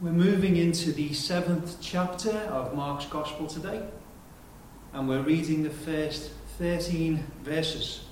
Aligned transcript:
We're 0.00 0.10
moving 0.10 0.56
into 0.56 0.92
the 0.92 1.12
seventh 1.12 1.76
chapter 1.80 2.32
of 2.32 2.74
Mark's 2.74 3.06
Gospel 3.06 3.46
today, 3.46 3.80
and 4.92 5.08
we're 5.08 5.22
reading 5.22 5.62
the 5.62 5.70
first 5.70 6.32
13 6.58 7.24
verses. 7.44 8.04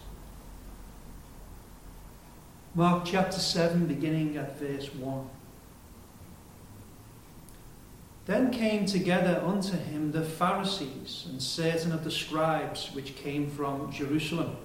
Mark 2.77 3.05
chapter 3.05 3.41
7, 3.41 3.87
beginning 3.87 4.37
at 4.37 4.57
verse 4.61 4.95
1. 4.95 5.29
Then 8.27 8.53
came 8.53 8.87
together 8.87 9.43
unto 9.45 9.77
him 9.77 10.13
the 10.13 10.23
Pharisees 10.23 11.27
and 11.29 11.43
certain 11.43 11.91
of 11.91 12.05
the 12.05 12.13
scribes 12.13 12.91
which 12.95 13.17
came 13.17 13.51
from 13.51 13.91
Jerusalem. 13.91 14.57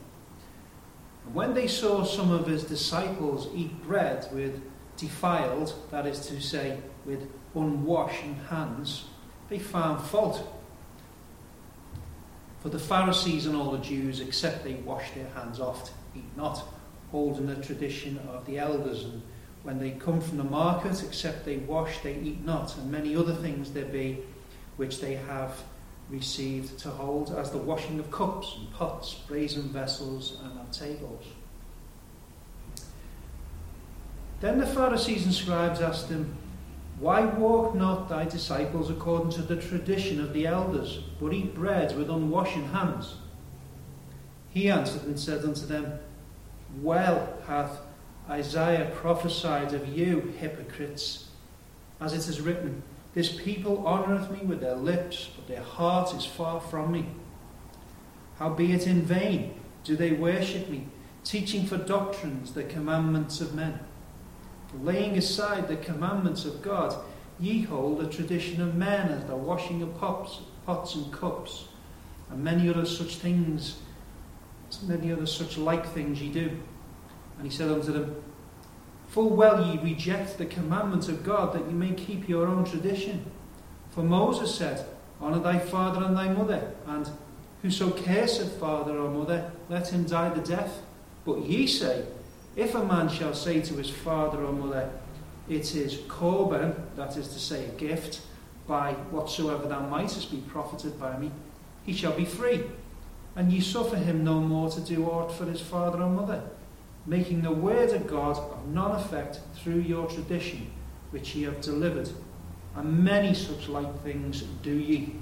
And 1.25 1.33
when 1.33 1.55
they 1.55 1.67
saw 1.67 2.03
some 2.03 2.31
of 2.31 2.45
his 2.45 2.63
disciples 2.63 3.49
eat 3.55 3.83
bread 3.83 4.27
with 4.31 4.61
defiled, 4.97 5.73
that 5.89 6.05
is 6.05 6.27
to 6.27 6.39
say, 6.39 6.77
with 7.07 7.27
unwashed 7.55 8.23
hands, 8.49 9.05
they 9.49 9.57
found 9.57 10.03
fault. 10.03 10.45
For 12.59 12.69
the 12.69 12.79
Pharisees 12.79 13.45
and 13.45 13.55
all 13.55 13.71
the 13.71 13.77
Jews, 13.77 14.19
except 14.19 14.63
they 14.63 14.73
wash 14.73 15.11
their 15.11 15.29
hands 15.29 15.59
oft, 15.59 15.93
eat 16.15 16.25
not, 16.35 16.63
holding 17.11 17.47
the 17.47 17.55
tradition 17.55 18.19
of 18.27 18.45
the 18.45 18.59
elders. 18.59 19.05
And 19.05 19.21
when 19.63 19.79
they 19.79 19.91
come 19.91 20.19
from 20.19 20.37
the 20.37 20.43
market, 20.43 21.01
except 21.03 21.45
they 21.45 21.57
wash, 21.57 21.99
they 21.99 22.15
eat 22.15 22.43
not, 22.43 22.75
and 22.77 22.91
many 22.91 23.15
other 23.15 23.33
things 23.33 23.71
there 23.71 23.85
be 23.85 24.19
which 24.75 24.99
they 24.99 25.15
have 25.15 25.63
received 26.09 26.77
to 26.79 26.89
hold, 26.89 27.31
as 27.31 27.51
the 27.51 27.57
washing 27.57 27.99
of 27.99 28.11
cups 28.11 28.55
and 28.57 28.71
pots, 28.73 29.13
brazen 29.27 29.69
vessels, 29.69 30.37
and 30.43 30.59
of 30.59 30.71
tables. 30.71 31.23
Then 34.39 34.59
the 34.59 34.67
Pharisees 34.67 35.25
and 35.25 35.33
scribes 35.33 35.81
asked 35.81 36.09
him, 36.09 36.35
Why 36.99 37.25
walk 37.25 37.75
not 37.75 38.09
thy 38.09 38.25
disciples 38.25 38.89
according 38.89 39.29
to 39.31 39.43
the 39.43 39.55
tradition 39.55 40.19
of 40.19 40.33
the 40.33 40.47
elders, 40.47 41.01
but 41.19 41.31
eat 41.31 41.53
bread 41.53 41.95
with 41.95 42.09
unwashen 42.09 42.71
hands? 42.71 43.15
He 44.49 44.69
answered 44.69 45.03
and 45.03 45.19
said 45.19 45.43
unto 45.43 45.67
them, 45.67 45.99
Well 46.81 47.37
hath 47.45 47.81
Isaiah 48.27 48.91
prophesied 48.95 49.73
of 49.73 49.87
you, 49.87 50.33
hypocrites, 50.39 51.27
as 52.01 52.13
it 52.13 52.27
is 52.27 52.41
written, 52.41 52.81
This 53.13 53.31
people 53.31 53.85
honoureth 53.85 54.31
me 54.31 54.39
with 54.39 54.59
their 54.59 54.75
lips, 54.75 55.29
but 55.35 55.47
their 55.47 55.63
heart 55.63 56.15
is 56.15 56.25
far 56.25 56.59
from 56.59 56.91
me. 56.91 57.09
Howbeit 58.39 58.87
in 58.87 59.03
vain 59.03 59.53
do 59.83 59.95
they 59.95 60.13
worship 60.13 60.67
me, 60.67 60.87
teaching 61.23 61.67
for 61.67 61.77
doctrines 61.77 62.53
the 62.53 62.63
commandments 62.63 63.39
of 63.39 63.53
men 63.53 63.81
laying 64.83 65.17
aside 65.17 65.67
the 65.67 65.77
commandments 65.77 66.45
of 66.45 66.61
God, 66.61 66.95
ye 67.39 67.61
hold 67.61 67.99
the 67.99 68.09
tradition 68.09 68.61
of 68.61 68.75
men 68.75 69.09
as 69.09 69.25
the 69.25 69.35
washing 69.35 69.81
of 69.81 69.97
pots, 69.99 70.39
pots 70.65 70.95
and 70.95 71.11
cups, 71.11 71.65
and 72.29 72.43
many 72.43 72.69
other 72.69 72.85
such 72.85 73.17
things, 73.17 73.77
many 74.83 75.11
other 75.11 75.25
such 75.25 75.57
like 75.57 75.85
things 75.85 76.21
ye 76.21 76.29
do. 76.29 76.59
And 77.37 77.49
he 77.49 77.55
said 77.55 77.69
unto 77.69 77.91
them, 77.91 78.23
Full 79.09 79.29
well 79.29 79.65
ye 79.65 79.79
reject 79.81 80.37
the 80.37 80.45
commandments 80.45 81.07
of 81.07 81.23
God, 81.23 81.53
that 81.53 81.65
ye 81.67 81.73
may 81.73 81.93
keep 81.93 82.27
your 82.27 82.47
own 82.47 82.65
tradition. 82.65 83.25
For 83.91 84.03
Moses 84.03 84.53
said, 84.53 84.85
Honour 85.21 85.39
thy 85.39 85.59
father 85.59 86.03
and 86.03 86.15
thy 86.15 86.29
mother, 86.29 86.73
and 86.85 87.09
whoso 87.61 87.91
curseth 87.91 88.59
father 88.59 88.97
or 88.97 89.09
mother, 89.09 89.51
let 89.69 89.87
him 89.87 90.03
die 90.03 90.29
the 90.29 90.41
death. 90.41 90.81
But 91.25 91.45
ye 91.45 91.65
say, 91.67 92.05
if 92.57 92.73
a 92.73 92.83
man 92.83 93.07
shall 93.07 93.33
say 93.33 93.61
to 93.61 93.75
his 93.75 93.89
father 93.89 94.43
or 94.43 94.51
mother, 94.51 94.89
It 95.47 95.75
is 95.75 96.01
Corban, 96.09 96.75
that 96.97 97.15
is 97.15 97.29
to 97.29 97.39
say, 97.39 97.65
a 97.65 97.69
gift, 97.69 98.21
by 98.67 98.93
whatsoever 99.11 99.67
thou 99.67 99.79
mightest 99.81 100.31
be 100.31 100.37
profited 100.37 100.99
by 100.99 101.17
me, 101.17 101.31
he 101.85 101.93
shall 101.93 102.11
be 102.11 102.25
free. 102.25 102.63
And 103.35 103.53
ye 103.53 103.61
suffer 103.61 103.95
him 103.95 104.23
no 104.23 104.41
more 104.41 104.69
to 104.71 104.81
do 104.81 105.05
aught 105.05 105.31
for 105.31 105.45
his 105.45 105.61
father 105.61 106.01
or 106.01 106.09
mother, 106.09 106.41
making 107.05 107.43
the 107.43 107.51
word 107.51 107.91
of 107.91 108.07
God 108.07 108.37
of 108.37 108.67
none 108.67 108.91
effect 108.91 109.39
through 109.55 109.79
your 109.79 110.07
tradition, 110.07 110.71
which 111.11 111.35
ye 111.35 111.43
have 111.43 111.61
delivered. 111.61 112.09
And 112.75 113.03
many 113.03 113.33
such 113.33 113.69
like 113.69 114.03
things 114.03 114.41
do 114.63 114.73
ye. 114.73 115.15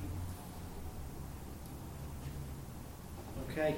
Okay. 3.52 3.76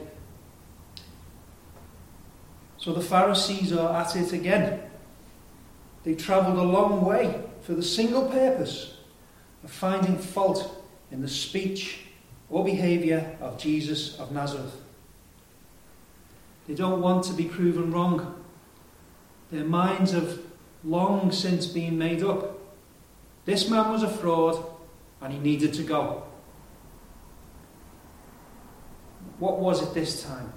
So 2.77 2.93
the 2.93 3.01
Pharisees 3.01 3.73
are 3.73 3.95
at 3.95 4.15
it 4.15 4.33
again. 4.33 4.81
They 6.03 6.15
travelled 6.15 6.57
a 6.57 6.63
long 6.63 7.03
way 7.03 7.41
for 7.61 7.73
the 7.73 7.83
single 7.83 8.29
purpose 8.29 8.95
of 9.63 9.71
finding 9.71 10.17
fault 10.17 10.83
in 11.11 11.21
the 11.21 11.27
speech 11.27 11.99
or 12.49 12.63
behaviour 12.63 13.37
of 13.41 13.57
Jesus 13.57 14.17
of 14.19 14.31
Nazareth. 14.31 14.81
They 16.67 16.75
don't 16.75 17.01
want 17.01 17.23
to 17.25 17.33
be 17.33 17.45
proven 17.45 17.91
wrong. 17.91 18.43
Their 19.51 19.65
minds 19.65 20.11
have 20.11 20.39
long 20.83 21.31
since 21.31 21.65
been 21.65 21.97
made 21.97 22.23
up. 22.23 22.59
This 23.45 23.69
man 23.69 23.89
was 23.91 24.03
a 24.03 24.09
fraud 24.09 24.63
and 25.21 25.33
he 25.33 25.39
needed 25.39 25.73
to 25.75 25.83
go. 25.83 26.23
What 29.39 29.59
was 29.59 29.81
it 29.81 29.93
this 29.93 30.23
time? 30.23 30.51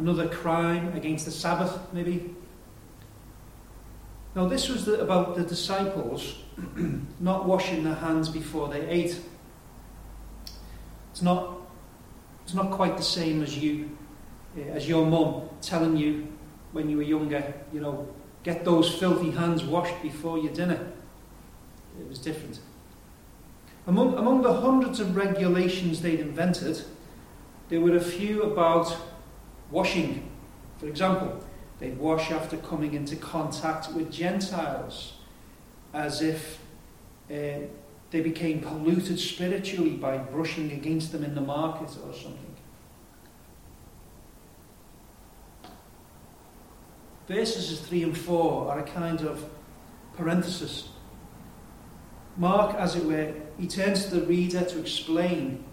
Another 0.00 0.26
crime 0.28 0.96
against 0.96 1.26
the 1.26 1.30
Sabbath, 1.30 1.78
maybe. 1.92 2.34
Now, 4.34 4.48
this 4.48 4.68
was 4.68 4.86
the, 4.86 5.00
about 5.00 5.36
the 5.36 5.42
disciples 5.42 6.36
not 7.20 7.44
washing 7.44 7.84
their 7.84 7.94
hands 7.94 8.30
before 8.30 8.68
they 8.68 8.86
ate. 8.88 9.20
It's 11.10 11.20
not, 11.20 11.60
it's 12.44 12.54
not 12.54 12.70
quite 12.70 12.96
the 12.96 13.02
same 13.02 13.42
as 13.42 13.58
you, 13.58 13.90
eh, 14.56 14.62
as 14.72 14.88
your 14.88 15.04
mum 15.04 15.42
telling 15.60 15.96
you 15.96 16.28
when 16.72 16.88
you 16.88 16.96
were 16.96 17.02
younger, 17.02 17.52
you 17.72 17.80
know, 17.80 18.08
get 18.42 18.64
those 18.64 18.90
filthy 18.94 19.30
hands 19.30 19.64
washed 19.64 20.00
before 20.02 20.38
your 20.38 20.52
dinner. 20.54 20.92
It 22.00 22.08
was 22.08 22.18
different. 22.18 22.60
Among, 23.86 24.14
among 24.14 24.42
the 24.42 24.54
hundreds 24.54 24.98
of 24.98 25.14
regulations 25.14 26.00
they'd 26.00 26.20
invented, 26.20 26.82
there 27.68 27.80
were 27.80 27.96
a 27.96 28.00
few 28.00 28.44
about 28.44 28.96
Washing, 29.70 30.30
for 30.78 30.86
example, 30.86 31.44
they'd 31.78 31.96
wash 31.98 32.30
after 32.30 32.56
coming 32.56 32.94
into 32.94 33.16
contact 33.16 33.92
with 33.92 34.10
Gentiles 34.10 35.14
as 35.92 36.22
if 36.22 36.58
uh, 37.30 37.66
they 38.10 38.20
became 38.20 38.60
polluted 38.60 39.18
spiritually 39.18 39.90
by 39.90 40.18
brushing 40.18 40.72
against 40.72 41.12
them 41.12 41.24
in 41.24 41.34
the 41.34 41.40
market 41.40 41.90
or 42.04 42.12
something. 42.12 42.56
Verses 47.28 47.80
3 47.82 48.02
and 48.02 48.18
4 48.18 48.72
are 48.72 48.80
a 48.80 48.82
kind 48.82 49.20
of 49.20 49.44
parenthesis. 50.16 50.88
Mark, 52.36 52.74
as 52.74 52.96
it 52.96 53.04
were, 53.04 53.32
he 53.56 53.68
turns 53.68 54.06
to 54.06 54.16
the 54.16 54.26
reader 54.26 54.64
to 54.64 54.80
explain 54.80 55.64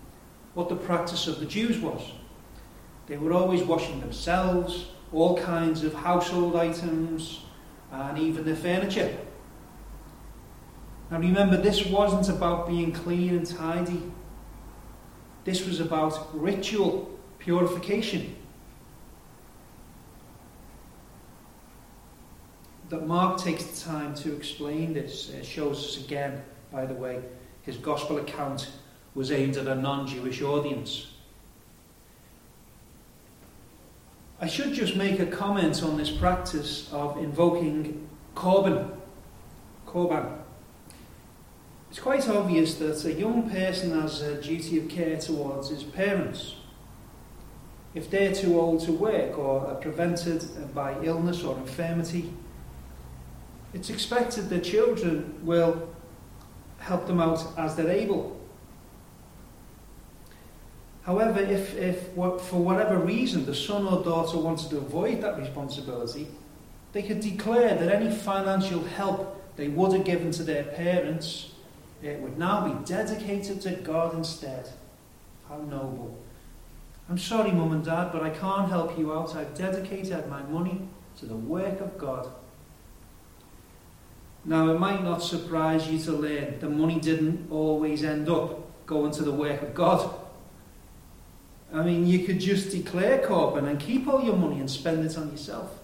what 0.53 0.69
the 0.69 0.75
practice 0.75 1.27
of 1.27 1.39
the 1.39 1.45
Jews 1.47 1.79
was. 1.79 2.11
They 3.07 3.17
were 3.17 3.33
always 3.33 3.63
washing 3.63 4.01
themselves, 4.01 4.87
all 5.13 5.37
kinds 5.37 5.83
of 5.83 5.93
household 5.93 6.55
items, 6.55 7.41
and 7.91 8.17
even 8.17 8.43
their 8.45 8.55
furniture. 8.55 9.17
Now 11.09 11.19
remember, 11.19 11.55
this 11.55 11.85
wasn't 11.85 12.27
about 12.29 12.67
being 12.67 12.91
clean 12.91 13.37
and 13.37 13.47
tidy. 13.47 14.11
This 15.45 15.65
was 15.65 15.79
about 15.79 16.29
ritual 16.33 17.09
purification. 17.39 18.35
That 22.89 23.07
Mark 23.07 23.39
takes 23.39 23.63
the 23.63 23.89
time 23.89 24.15
to 24.15 24.35
explain 24.35 24.93
this 24.93 25.29
uh, 25.29 25.43
shows 25.43 25.85
us 25.85 26.05
again, 26.05 26.43
by 26.71 26.85
the 26.85 26.93
way, 26.93 27.21
his 27.61 27.77
gospel 27.77 28.17
account 28.17 28.69
was 29.13 29.31
aimed 29.31 29.57
at 29.57 29.67
a 29.67 29.75
non 29.75 30.07
Jewish 30.07 30.41
audience. 30.41 31.16
I 34.39 34.45
should 34.45 34.73
just 34.73 34.95
make 34.95 35.19
a 35.19 35.25
comment 35.25 35.81
on 35.81 35.97
this 35.97 36.11
practice 36.11 36.91
of 36.91 37.17
invoking 37.17 38.07
Corban. 38.35 38.91
Corban. 39.87 40.27
It's 41.89 41.99
quite 41.99 42.29
obvious 42.29 42.75
that 42.75 43.03
a 43.05 43.13
young 43.13 43.49
person 43.49 43.99
has 43.99 44.21
a 44.21 44.39
duty 44.39 44.77
of 44.77 44.89
care 44.89 45.17
towards 45.17 45.69
his 45.69 45.83
parents. 45.83 46.53
If 47.95 48.11
they're 48.11 48.33
too 48.33 48.59
old 48.59 48.81
to 48.81 48.91
work 48.91 49.39
or 49.39 49.65
are 49.65 49.75
prevented 49.75 50.45
by 50.75 51.03
illness 51.03 51.43
or 51.43 51.57
infirmity, 51.57 52.31
it's 53.73 53.89
expected 53.89 54.49
that 54.49 54.63
children 54.63 55.39
will 55.43 55.89
help 56.77 57.07
them 57.07 57.19
out 57.19 57.43
as 57.57 57.75
they're 57.75 57.89
able. 57.89 58.36
However, 61.07 61.39
if, 61.39 61.73
if 61.77 62.09
for 62.09 62.61
whatever 62.61 62.97
reason 62.97 63.45
the 63.45 63.55
son 63.55 63.87
or 63.87 64.03
daughter 64.03 64.37
wanted 64.37 64.69
to 64.71 64.77
avoid 64.77 65.21
that 65.21 65.39
responsibility, 65.39 66.27
they 66.91 67.01
could 67.01 67.21
declare 67.21 67.75
that 67.75 67.89
any 67.89 68.13
financial 68.13 68.83
help 68.83 69.55
they 69.55 69.69
would 69.69 69.93
have 69.93 70.03
given 70.03 70.31
to 70.31 70.43
their 70.43 70.63
parents, 70.63 71.51
it 72.03 72.19
would 72.19 72.37
now 72.37 72.67
be 72.67 72.85
dedicated 72.85 73.61
to 73.61 73.71
God 73.77 74.15
instead. 74.15 74.69
How 75.47 75.59
noble. 75.59 76.19
I'm 77.09 77.17
sorry, 77.17 77.53
Mum 77.53 77.71
and 77.71 77.85
Dad, 77.85 78.11
but 78.11 78.21
I 78.21 78.29
can't 78.29 78.69
help 78.69 78.99
you 78.99 79.13
out. 79.13 79.33
I've 79.33 79.55
dedicated 79.55 80.27
my 80.27 80.43
money 80.43 80.89
to 81.19 81.25
the 81.25 81.37
work 81.37 81.79
of 81.79 81.97
God. 81.97 82.29
Now, 84.43 84.69
it 84.71 84.77
might 84.77 85.05
not 85.05 85.23
surprise 85.23 85.89
you 85.89 85.99
to 85.99 86.11
learn 86.11 86.59
the 86.59 86.69
money 86.69 86.99
didn't 86.99 87.47
always 87.49 88.03
end 88.03 88.27
up 88.27 88.85
going 88.85 89.13
to 89.13 89.23
the 89.23 89.31
work 89.31 89.61
of 89.61 89.73
God. 89.73 90.26
I 91.73 91.83
mean, 91.83 92.07
you 92.07 92.19
could 92.19 92.39
just 92.39 92.71
declare 92.71 93.19
Corban 93.25 93.67
and 93.67 93.79
keep 93.79 94.07
all 94.07 94.23
your 94.23 94.35
money 94.35 94.59
and 94.59 94.69
spend 94.69 95.05
it 95.05 95.17
on 95.17 95.31
yourself. 95.31 95.79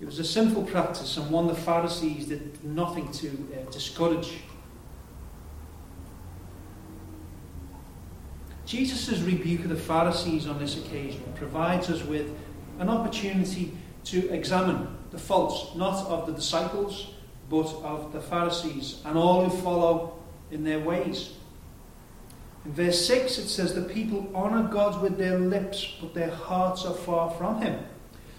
It 0.00 0.06
was 0.06 0.18
a 0.18 0.24
sinful 0.24 0.64
practice 0.64 1.16
and 1.16 1.30
one 1.30 1.46
the 1.46 1.54
Pharisees 1.54 2.26
did 2.26 2.64
nothing 2.64 3.10
to 3.12 3.28
uh, 3.28 3.70
discourage. 3.70 4.38
Jesus' 8.64 9.20
rebuke 9.20 9.62
of 9.62 9.70
the 9.70 9.76
Pharisees 9.76 10.46
on 10.46 10.58
this 10.58 10.76
occasion 10.76 11.22
provides 11.36 11.88
us 11.88 12.04
with 12.04 12.30
an 12.78 12.88
opportunity 12.88 13.72
to 14.04 14.28
examine 14.30 14.88
the 15.10 15.18
faults, 15.18 15.74
not 15.74 16.06
of 16.06 16.26
the 16.26 16.32
disciples, 16.32 17.14
but 17.48 17.66
of 17.82 18.12
the 18.12 18.20
Pharisees 18.20 19.00
and 19.04 19.16
all 19.16 19.44
who 19.44 19.56
follow 19.62 20.18
in 20.50 20.64
their 20.64 20.80
ways. 20.80 21.32
In 22.68 22.74
verse 22.74 23.06
6, 23.06 23.38
it 23.38 23.48
says, 23.48 23.72
The 23.72 23.80
people 23.80 24.30
honour 24.34 24.68
God 24.68 25.00
with 25.00 25.16
their 25.16 25.38
lips, 25.38 25.94
but 26.02 26.12
their 26.12 26.30
hearts 26.30 26.84
are 26.84 26.92
far 26.92 27.30
from 27.30 27.62
Him. 27.62 27.82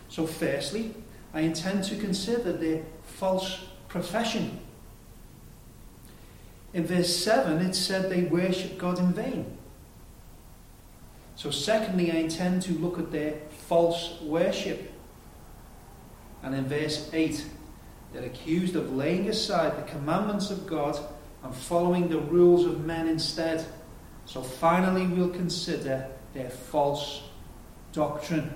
So, 0.07 0.27
firstly, 0.27 0.93
I 1.33 1.41
intend 1.41 1.83
to 1.85 1.95
consider 1.95 2.53
their 2.53 2.83
false 3.01 3.65
profession. 3.87 4.59
In 6.73 6.85
verse 6.85 7.15
7, 7.17 7.59
it 7.65 7.73
said 7.73 8.11
they 8.11 8.21
worship 8.21 8.77
God 8.77 8.99
in 8.99 9.13
vain. 9.13 9.57
So, 11.35 11.49
secondly, 11.49 12.11
I 12.11 12.17
intend 12.17 12.61
to 12.63 12.73
look 12.73 12.99
at 12.99 13.11
their 13.11 13.33
false 13.65 14.21
worship. 14.21 14.93
And 16.43 16.53
in 16.53 16.65
verse 16.65 17.09
8, 17.11 17.43
they're 18.13 18.25
accused 18.25 18.75
of 18.75 18.95
laying 18.95 19.27
aside 19.27 19.75
the 19.75 19.91
commandments 19.91 20.51
of 20.51 20.67
God 20.67 20.99
and 21.43 21.55
following 21.55 22.09
the 22.09 22.19
rules 22.19 22.67
of 22.67 22.85
men 22.85 23.07
instead. 23.07 23.65
So, 24.29 24.43
finally, 24.43 25.07
we'll 25.07 25.29
consider 25.29 26.07
their 26.35 26.51
false 26.51 27.23
doctrine. 27.93 28.53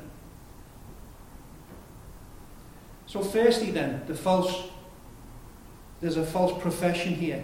So, 3.07 3.23
firstly, 3.23 3.71
then, 3.71 4.03
the 4.05 4.13
false, 4.13 4.69
there's 5.99 6.17
a 6.17 6.25
false 6.27 6.61
profession 6.61 7.15
here. 7.15 7.43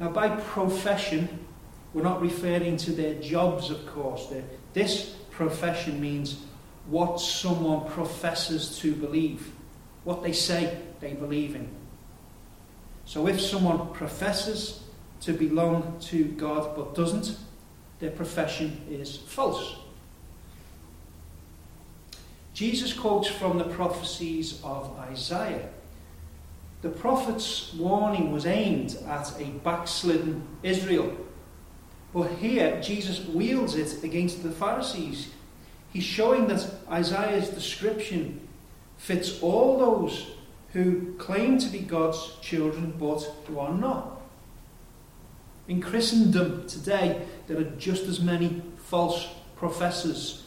Now, 0.00 0.08
by 0.08 0.30
profession, 0.30 1.44
we're 1.92 2.00
not 2.00 2.22
referring 2.22 2.78
to 2.78 2.92
their 2.92 3.20
jobs, 3.20 3.68
of 3.68 3.86
course. 3.86 4.32
This 4.72 5.14
profession 5.30 6.00
means 6.00 6.38
what 6.86 7.20
someone 7.20 7.86
professes 7.90 8.78
to 8.78 8.94
believe, 8.94 9.52
what 10.04 10.22
they 10.22 10.32
say 10.32 10.80
they 11.00 11.12
believe 11.12 11.54
in. 11.54 11.68
So 13.04 13.26
if 13.28 13.38
someone 13.42 13.92
professes 13.92 14.83
to 15.24 15.32
belong 15.32 15.98
to 16.00 16.24
God 16.24 16.76
but 16.76 16.94
doesn't, 16.94 17.36
their 18.00 18.10
profession 18.10 18.80
is 18.90 19.16
false. 19.16 19.76
Jesus 22.52 22.92
quotes 22.92 23.28
from 23.28 23.58
the 23.58 23.64
prophecies 23.64 24.60
of 24.62 24.96
Isaiah. 24.98 25.68
The 26.82 26.90
prophet's 26.90 27.72
warning 27.74 28.30
was 28.32 28.46
aimed 28.46 28.96
at 29.08 29.32
a 29.40 29.44
backslidden 29.64 30.46
Israel 30.62 31.16
but 32.14 32.30
here, 32.30 32.80
Jesus 32.80 33.26
wields 33.26 33.74
it 33.74 34.04
against 34.04 34.44
the 34.44 34.52
Pharisees. 34.52 35.30
He's 35.92 36.04
showing 36.04 36.46
that 36.46 36.64
Isaiah's 36.88 37.48
description 37.48 38.40
fits 38.96 39.42
all 39.42 39.76
those 39.78 40.28
who 40.72 41.14
claim 41.14 41.58
to 41.58 41.68
be 41.68 41.80
God's 41.80 42.36
children 42.40 42.94
but 42.98 43.22
who 43.46 43.58
are 43.58 43.74
not. 43.74 44.20
In 45.66 45.80
Christendom 45.80 46.66
today, 46.66 47.22
there 47.46 47.58
are 47.58 47.70
just 47.78 48.04
as 48.04 48.20
many 48.20 48.62
false 48.76 49.28
professors. 49.56 50.44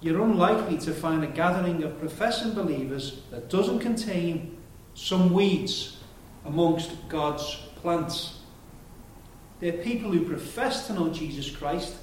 You're 0.00 0.22
unlikely 0.22 0.76
to 0.78 0.92
find 0.92 1.24
a 1.24 1.28
gathering 1.28 1.82
of 1.82 1.98
professing 1.98 2.52
believers 2.52 3.22
that 3.30 3.48
doesn't 3.48 3.78
contain 3.78 4.58
some 4.94 5.32
weeds 5.32 5.98
amongst 6.44 7.08
God's 7.08 7.56
plants. 7.76 8.40
They're 9.60 9.72
people 9.72 10.10
who 10.12 10.28
profess 10.28 10.86
to 10.88 10.92
know 10.92 11.08
Jesus 11.08 11.48
Christ, 11.48 11.96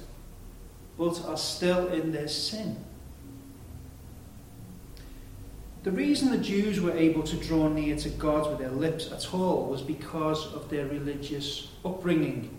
but 0.98 1.24
are 1.24 1.36
still 1.36 1.88
in 1.92 2.10
their 2.10 2.28
sin. 2.28 2.84
The 5.82 5.90
reason 5.90 6.30
the 6.30 6.38
Jews 6.38 6.80
were 6.80 6.96
able 6.96 7.24
to 7.24 7.36
draw 7.36 7.68
near 7.68 7.96
to 7.96 8.08
God 8.10 8.48
with 8.48 8.60
their 8.60 8.70
lips 8.70 9.10
at 9.10 9.34
all 9.34 9.66
was 9.66 9.82
because 9.82 10.52
of 10.54 10.70
their 10.70 10.86
religious 10.86 11.68
upbringing. 11.84 12.56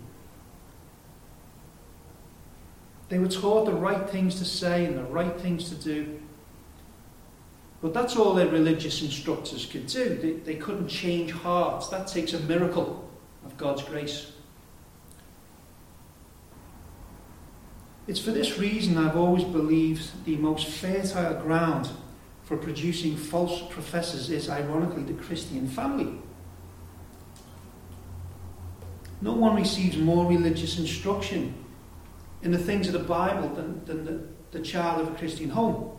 They 3.08 3.18
were 3.18 3.28
taught 3.28 3.64
the 3.64 3.72
right 3.72 4.08
things 4.10 4.38
to 4.40 4.44
say 4.44 4.84
and 4.84 4.98
the 4.98 5.04
right 5.04 5.40
things 5.40 5.70
to 5.70 5.74
do. 5.74 6.20
But 7.80 7.94
that's 7.94 8.16
all 8.16 8.34
their 8.34 8.48
religious 8.48 9.02
instructors 9.02 9.66
could 9.66 9.86
do. 9.86 10.16
They, 10.16 10.32
they 10.32 10.56
couldn't 10.56 10.88
change 10.88 11.32
hearts. 11.32 11.88
That 11.88 12.06
takes 12.06 12.34
a 12.34 12.40
miracle 12.40 13.08
of 13.44 13.56
God's 13.56 13.82
grace. 13.82 14.32
It's 18.06 18.20
for 18.20 18.32
this 18.32 18.58
reason 18.58 18.98
I've 18.98 19.16
always 19.16 19.44
believed 19.44 20.24
the 20.26 20.36
most 20.36 20.66
fertile 20.66 21.40
ground 21.40 21.88
for 22.44 22.56
producing 22.56 23.16
false 23.16 23.62
professors 23.70 24.30
is, 24.30 24.48
ironically, 24.50 25.02
the 25.02 25.14
Christian 25.14 25.66
family. 25.66 26.20
No 29.20 29.32
one 29.32 29.56
receives 29.56 29.96
more 29.96 30.26
religious 30.26 30.78
instruction 30.78 31.54
in 32.42 32.52
the 32.52 32.58
things 32.58 32.86
of 32.86 32.92
the 32.92 32.98
Bible 32.98 33.48
than, 33.48 33.82
than 33.86 34.04
the, 34.04 34.22
the 34.50 34.62
child 34.62 35.00
of 35.00 35.14
a 35.14 35.16
Christian 35.16 35.48
home. 35.48 35.96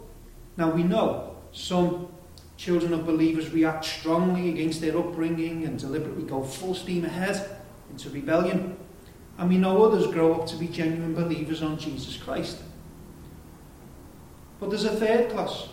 Now, 0.58 0.70
we 0.70 0.84
know 0.84 1.38
some 1.52 2.08
children 2.58 2.94
of 2.94 3.06
believers 3.06 3.52
react 3.52 3.84
strongly 3.84 4.50
against 4.50 4.80
their 4.80 4.98
upbringing 4.98 5.66
and 5.66 5.80
deliberately 5.80 6.24
go 6.24 6.44
full 6.44 6.76
steam 6.76 7.04
ahead 7.04 7.58
into 7.90 8.10
rebellion. 8.12 8.78
And 9.38 9.50
we 9.50 9.58
know 9.58 9.84
others 9.84 10.08
grow 10.14 10.36
up 10.36 10.48
to 10.48 10.56
be 10.56 10.68
genuine 10.68 11.16
believers 11.16 11.64
on 11.64 11.78
Jesus 11.78 12.16
Christ. 12.16 12.60
But 14.60 14.70
there's 14.70 14.86
a 14.86 14.96
third 14.96 15.32
class. 15.32 15.70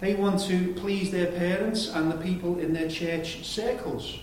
They 0.00 0.14
want 0.14 0.40
to 0.42 0.74
please 0.74 1.10
their 1.10 1.32
parents 1.32 1.88
and 1.88 2.10
the 2.10 2.16
people 2.16 2.58
in 2.58 2.72
their 2.72 2.88
church 2.88 3.44
circles. 3.44 4.18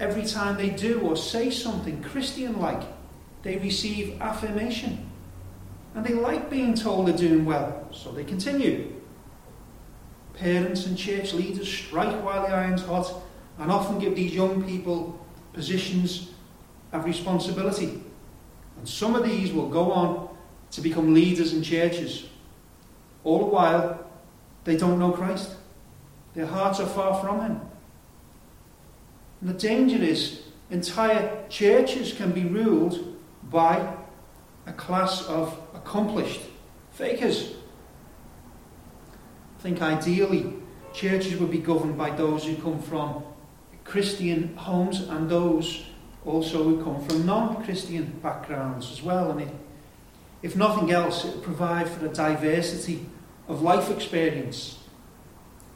Every 0.00 0.24
time 0.24 0.56
they 0.56 0.70
do 0.70 1.00
or 1.00 1.16
say 1.16 1.50
something 1.50 2.02
Christian 2.02 2.58
like, 2.58 2.82
they 3.42 3.58
receive 3.58 4.20
affirmation. 4.20 5.10
And 5.94 6.04
they 6.04 6.14
like 6.14 6.50
being 6.50 6.74
told 6.74 7.08
they're 7.08 7.16
doing 7.16 7.44
well, 7.44 7.88
so 7.92 8.10
they 8.12 8.24
continue. 8.24 8.92
Parents 10.34 10.86
and 10.86 10.96
church 10.96 11.34
leaders 11.34 11.68
strike 11.68 12.24
while 12.24 12.46
the 12.46 12.52
iron's 12.54 12.82
hot 12.82 13.12
and 13.58 13.70
often 13.70 13.98
give 13.98 14.16
these 14.16 14.34
young 14.34 14.64
people 14.64 15.24
positions 15.52 16.30
of 16.92 17.04
responsibility. 17.04 18.02
And 18.78 18.88
some 18.88 19.14
of 19.14 19.24
these 19.24 19.52
will 19.52 19.68
go 19.68 19.92
on 19.92 20.28
to 20.72 20.80
become 20.80 21.12
leaders 21.12 21.52
in 21.52 21.62
churches. 21.62 22.28
All 23.24 23.38
the 23.38 23.44
while, 23.46 24.04
they 24.64 24.76
don't 24.76 24.98
know 24.98 25.12
Christ. 25.12 25.56
Their 26.34 26.46
hearts 26.46 26.80
are 26.80 26.86
far 26.86 27.20
from 27.20 27.40
Him. 27.40 27.60
And 29.40 29.50
the 29.50 29.54
danger 29.54 30.02
is 30.02 30.42
entire 30.70 31.46
churches 31.48 32.12
can 32.12 32.32
be 32.32 32.44
ruled 32.44 33.16
by 33.50 33.94
a 34.66 34.72
class 34.72 35.26
of 35.26 35.58
accomplished 35.74 36.40
fakers. 36.92 37.54
I 39.58 39.62
think 39.62 39.82
ideally, 39.82 40.54
churches 40.92 41.38
would 41.38 41.50
be 41.50 41.58
governed 41.58 41.98
by 41.98 42.10
those 42.10 42.44
who 42.44 42.56
come 42.56 42.80
from 42.80 43.24
Christian 43.84 44.56
homes 44.56 45.00
and 45.00 45.28
those 45.28 45.84
also 46.24 46.62
who 46.62 46.82
come 46.84 47.04
from 47.06 47.26
non-Christian 47.26 48.20
backgrounds 48.22 48.90
as 48.92 49.02
well. 49.02 49.32
And 49.32 49.50
if 50.42 50.56
nothing 50.56 50.92
else, 50.92 51.24
it 51.24 51.34
would 51.34 51.42
provide 51.42 51.88
for 51.88 52.06
a 52.06 52.08
diversity 52.08 53.06
of 53.52 53.60
life 53.60 53.90
experience 53.90 54.78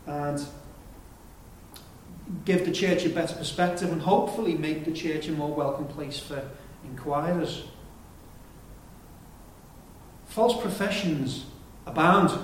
and 0.06 0.42
give 2.44 2.64
the 2.64 2.72
church 2.72 3.04
a 3.04 3.10
better 3.10 3.34
perspective 3.36 3.92
and 3.92 4.00
hopefully 4.00 4.54
make 4.54 4.84
the 4.84 4.92
church 4.92 5.28
a 5.28 5.32
more 5.32 5.54
welcome 5.54 5.86
place 5.86 6.18
for 6.18 6.42
inquirers. 6.84 7.64
False 10.24 10.60
professions 10.60 11.46
abound. 11.86 12.36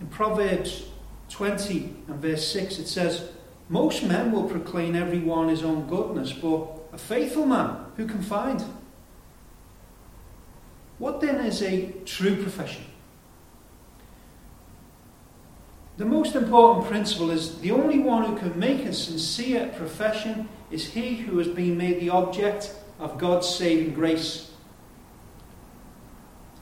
In 0.00 0.06
Proverbs 0.08 0.84
20 1.30 1.94
and 2.08 2.20
verse 2.20 2.46
6, 2.52 2.78
it 2.78 2.86
says, 2.86 3.30
Most 3.70 4.02
men 4.04 4.32
will 4.32 4.44
proclaim 4.44 4.94
every 4.94 5.18
one 5.18 5.48
his 5.48 5.62
own 5.62 5.88
goodness, 5.88 6.32
but 6.32 6.68
a 6.92 6.98
faithful 6.98 7.46
man 7.46 7.86
who 7.96 8.06
can 8.06 8.20
find? 8.20 8.62
What 10.98 11.22
then 11.22 11.36
is 11.36 11.62
a 11.62 11.92
true 12.04 12.42
profession? 12.42 12.84
The 15.96 16.04
most 16.04 16.34
important 16.34 16.86
principle 16.86 17.30
is 17.30 17.58
the 17.60 17.70
only 17.70 17.98
one 17.98 18.24
who 18.24 18.36
can 18.36 18.58
make 18.58 18.84
a 18.84 18.92
sincere 18.92 19.72
profession 19.76 20.48
is 20.70 20.92
he 20.92 21.16
who 21.16 21.38
has 21.38 21.48
been 21.48 21.78
made 21.78 22.00
the 22.00 22.10
object 22.10 22.74
of 22.98 23.16
God's 23.16 23.48
saving 23.48 23.94
grace. 23.94 24.50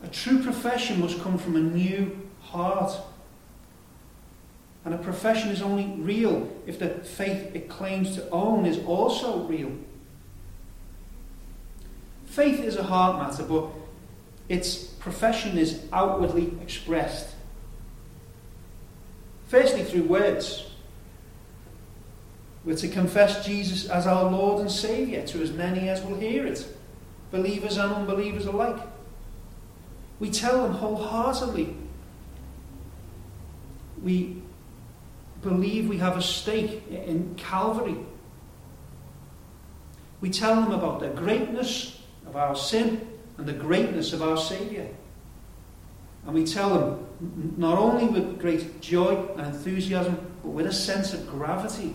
A 0.04 0.08
true 0.08 0.42
profession 0.42 1.00
must 1.00 1.20
come 1.20 1.36
from 1.36 1.56
a 1.56 1.60
new 1.60 2.28
heart. 2.40 2.92
And 4.84 4.94
a 4.94 4.98
profession 4.98 5.48
is 5.48 5.62
only 5.62 5.86
real 5.98 6.52
if 6.66 6.78
the 6.78 6.90
faith 6.90 7.56
it 7.56 7.68
claims 7.68 8.14
to 8.16 8.28
own 8.30 8.66
is 8.66 8.84
also 8.84 9.44
real. 9.46 9.72
Faith 12.26 12.60
is 12.60 12.76
a 12.76 12.82
heart 12.82 13.20
matter, 13.20 13.42
but 13.44 13.70
its 14.48 14.76
profession 14.76 15.56
is 15.56 15.80
outwardly 15.92 16.52
expressed. 16.60 17.33
Firstly, 19.48 19.84
through 19.84 20.04
words. 20.04 20.70
We're 22.64 22.76
to 22.76 22.88
confess 22.88 23.44
Jesus 23.44 23.88
as 23.90 24.06
our 24.06 24.30
Lord 24.30 24.60
and 24.60 24.70
Saviour 24.70 25.24
to 25.26 25.42
as 25.42 25.52
many 25.52 25.88
as 25.90 26.02
will 26.02 26.18
hear 26.18 26.46
it, 26.46 26.66
believers 27.30 27.76
and 27.76 27.92
unbelievers 27.92 28.46
alike. 28.46 28.80
We 30.18 30.30
tell 30.30 30.62
them 30.62 30.72
wholeheartedly. 30.72 31.76
We 34.02 34.42
believe 35.42 35.88
we 35.88 35.98
have 35.98 36.16
a 36.16 36.22
stake 36.22 36.82
in 36.90 37.34
Calvary. 37.36 37.96
We 40.22 40.30
tell 40.30 40.54
them 40.54 40.72
about 40.72 41.00
the 41.00 41.08
greatness 41.08 42.00
of 42.26 42.34
our 42.34 42.56
sin 42.56 43.06
and 43.36 43.46
the 43.46 43.52
greatness 43.52 44.14
of 44.14 44.22
our 44.22 44.38
Saviour. 44.38 44.86
And 46.26 46.34
we 46.34 46.44
tell 46.44 46.78
them 46.78 47.54
not 47.56 47.78
only 47.78 48.06
with 48.06 48.38
great 48.40 48.80
joy 48.80 49.28
and 49.36 49.54
enthusiasm, 49.54 50.32
but 50.42 50.50
with 50.50 50.66
a 50.66 50.72
sense 50.72 51.12
of 51.12 51.28
gravity. 51.28 51.94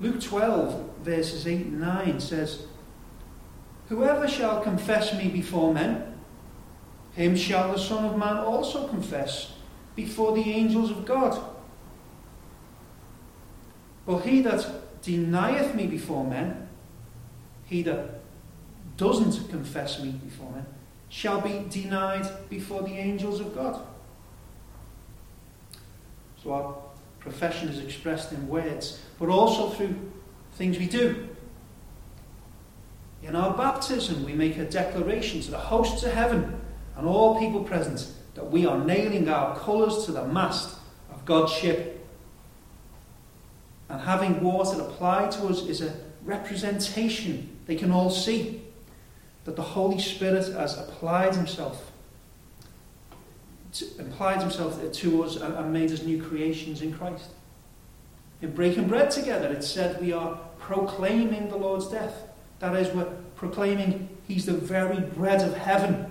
Luke 0.00 0.20
12, 0.20 0.96
verses 1.02 1.46
8 1.46 1.66
and 1.66 1.80
9 1.80 2.20
says, 2.20 2.66
Whoever 3.88 4.26
shall 4.26 4.62
confess 4.62 5.12
me 5.14 5.28
before 5.28 5.74
men, 5.74 6.18
him 7.12 7.36
shall 7.36 7.72
the 7.72 7.78
Son 7.78 8.04
of 8.04 8.16
Man 8.16 8.36
also 8.36 8.88
confess 8.88 9.52
before 9.96 10.34
the 10.34 10.50
angels 10.50 10.90
of 10.90 11.04
God. 11.04 11.38
But 14.06 14.20
he 14.20 14.40
that 14.42 15.02
denieth 15.02 15.74
me 15.74 15.86
before 15.86 16.24
men, 16.24 16.68
he 17.66 17.82
that 17.82 18.20
doesn't 18.96 19.48
confess 19.50 20.02
me 20.02 20.12
before 20.12 20.50
men, 20.52 20.66
shall 21.10 21.40
be 21.40 21.66
denied 21.68 22.26
before 22.48 22.82
the 22.82 22.92
angels 22.92 23.40
of 23.40 23.54
God. 23.54 23.82
So 26.42 26.52
our 26.52 26.76
profession 27.18 27.68
is 27.68 27.80
expressed 27.80 28.32
in 28.32 28.48
words, 28.48 29.02
but 29.18 29.28
also 29.28 29.70
through 29.70 29.94
things 30.52 30.78
we 30.78 30.86
do. 30.86 31.28
In 33.22 33.36
our 33.36 33.54
baptism, 33.54 34.24
we 34.24 34.32
make 34.32 34.56
a 34.56 34.64
declaration 34.64 35.42
to 35.42 35.50
the 35.50 35.58
hosts 35.58 36.02
of 36.04 36.12
heaven 36.12 36.58
and 36.96 37.06
all 37.06 37.38
people 37.38 37.64
present 37.64 38.06
that 38.34 38.50
we 38.50 38.64
are 38.64 38.78
nailing 38.78 39.28
our 39.28 39.58
colours 39.58 40.06
to 40.06 40.12
the 40.12 40.24
mast 40.24 40.78
of 41.12 41.24
God's 41.24 41.52
ship. 41.52 42.06
And 43.88 44.00
having 44.00 44.40
water 44.42 44.80
applied 44.80 45.32
to 45.32 45.48
us 45.48 45.62
is 45.62 45.82
a 45.82 45.94
representation 46.24 47.58
they 47.66 47.74
can 47.74 47.90
all 47.90 48.10
see 48.10 48.62
that 49.50 49.56
the 49.56 49.62
Holy 49.62 49.98
Spirit 49.98 50.46
has 50.54 50.78
applied 50.78 51.34
himself 51.34 51.90
to, 53.72 53.84
applied 53.98 54.40
himself 54.40 54.80
to 54.92 55.24
us 55.24 55.34
and, 55.34 55.52
and 55.54 55.72
made 55.72 55.90
us 55.90 56.04
new 56.04 56.22
creations 56.22 56.82
in 56.82 56.92
Christ. 56.92 57.30
In 58.42 58.52
breaking 58.52 58.86
bread 58.86 59.10
together, 59.10 59.48
it 59.48 59.64
said 59.64 60.00
we 60.00 60.12
are 60.12 60.38
proclaiming 60.60 61.48
the 61.48 61.56
Lord's 61.56 61.88
death. 61.88 62.14
That 62.60 62.76
is, 62.76 62.94
we're 62.94 63.12
proclaiming 63.34 64.08
He's 64.28 64.46
the 64.46 64.52
very 64.52 65.00
bread 65.00 65.42
of 65.42 65.56
heaven 65.56 66.08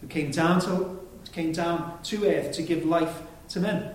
who 0.00 0.06
came 0.06 0.30
down 0.30 0.62
to, 0.62 0.98
came 1.30 1.52
down 1.52 2.02
to 2.04 2.26
earth 2.26 2.52
to 2.52 2.62
give 2.62 2.86
life 2.86 3.20
to 3.50 3.60
men. 3.60 3.94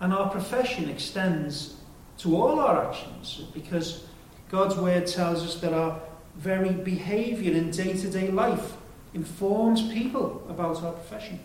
And 0.00 0.14
our 0.14 0.30
profession 0.30 0.88
extends 0.88 1.76
to 2.16 2.34
all 2.34 2.60
our 2.60 2.88
actions 2.88 3.42
because 3.52 4.06
God's 4.52 4.76
word 4.76 5.06
tells 5.06 5.42
us 5.42 5.54
that 5.62 5.72
our 5.72 5.98
very 6.36 6.72
behaviour 6.72 7.52
in 7.52 7.70
day 7.70 7.94
to 7.94 8.10
day 8.10 8.30
life 8.30 8.74
informs 9.14 9.90
people 9.90 10.46
about 10.46 10.82
our 10.82 10.92
profession. 10.92 11.40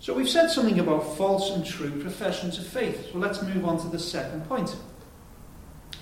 So 0.00 0.14
we've 0.14 0.30
said 0.30 0.48
something 0.48 0.80
about 0.80 1.16
false 1.18 1.50
and 1.50 1.64
true 1.64 1.90
professions 2.00 2.58
of 2.58 2.66
faith. 2.66 3.10
So 3.12 3.18
let's 3.18 3.42
move 3.42 3.66
on 3.66 3.78
to 3.80 3.88
the 3.88 3.98
second 3.98 4.48
point 4.48 4.74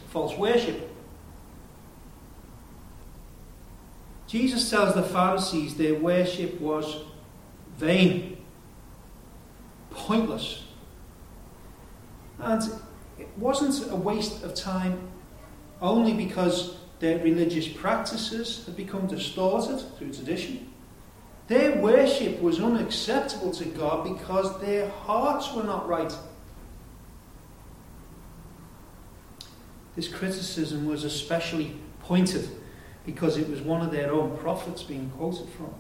false 0.07 0.37
worship. 0.37 0.89
Jesus 4.29 4.71
tells 4.71 4.95
the 4.95 5.03
Pharisees 5.03 5.77
their 5.77 5.97
worship 5.97 6.61
was 6.61 7.03
vain, 7.77 8.37
pointless. 9.91 10.65
And 12.39 12.63
it 13.21 13.29
wasn't 13.37 13.91
a 13.93 13.97
waste 13.97 14.43
of 14.43 14.55
time 14.55 15.09
only 15.81 16.15
because 16.15 16.77
their 16.99 17.19
religious 17.23 17.69
practices 17.69 18.65
had 18.67 18.77
become 18.77 19.07
distorted 19.07 19.79
through 19.97 20.13
tradition. 20.13 20.73
Their 21.49 21.77
worship 21.79 22.41
was 22.41 22.61
unacceptable 22.61 23.51
to 23.53 23.65
God 23.65 24.05
because 24.05 24.61
their 24.61 24.89
hearts 24.89 25.53
were 25.53 25.65
not 25.65 25.89
right. 25.89 26.15
This 29.97 30.09
criticism 30.09 30.87
was 30.87 31.05
especially 31.05 31.77
pointed 32.01 32.49
because 33.05 33.37
it 33.37 33.49
was 33.51 33.61
one 33.61 33.83
of 33.83 33.91
their 33.91 34.13
own 34.13 34.37
prophets 34.39 34.83
being 34.83 35.11
quoted 35.11 35.49
from. 35.51 35.75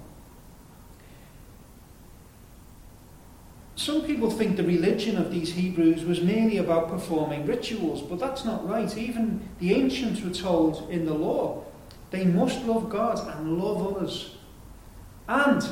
Some 3.80 4.02
people 4.02 4.30
think 4.30 4.58
the 4.58 4.62
religion 4.62 5.16
of 5.16 5.32
these 5.32 5.54
Hebrews 5.54 6.04
was 6.04 6.20
merely 6.20 6.58
about 6.58 6.90
performing 6.90 7.46
rituals, 7.46 8.02
but 8.02 8.18
that's 8.18 8.44
not 8.44 8.68
right. 8.68 8.94
Even 8.94 9.48
the 9.58 9.72
ancients 9.72 10.20
were 10.20 10.34
told 10.34 10.90
in 10.90 11.06
the 11.06 11.14
law 11.14 11.64
they 12.10 12.26
must 12.26 12.62
love 12.66 12.90
God 12.90 13.26
and 13.26 13.58
love 13.58 13.96
others. 13.96 14.36
And 15.28 15.66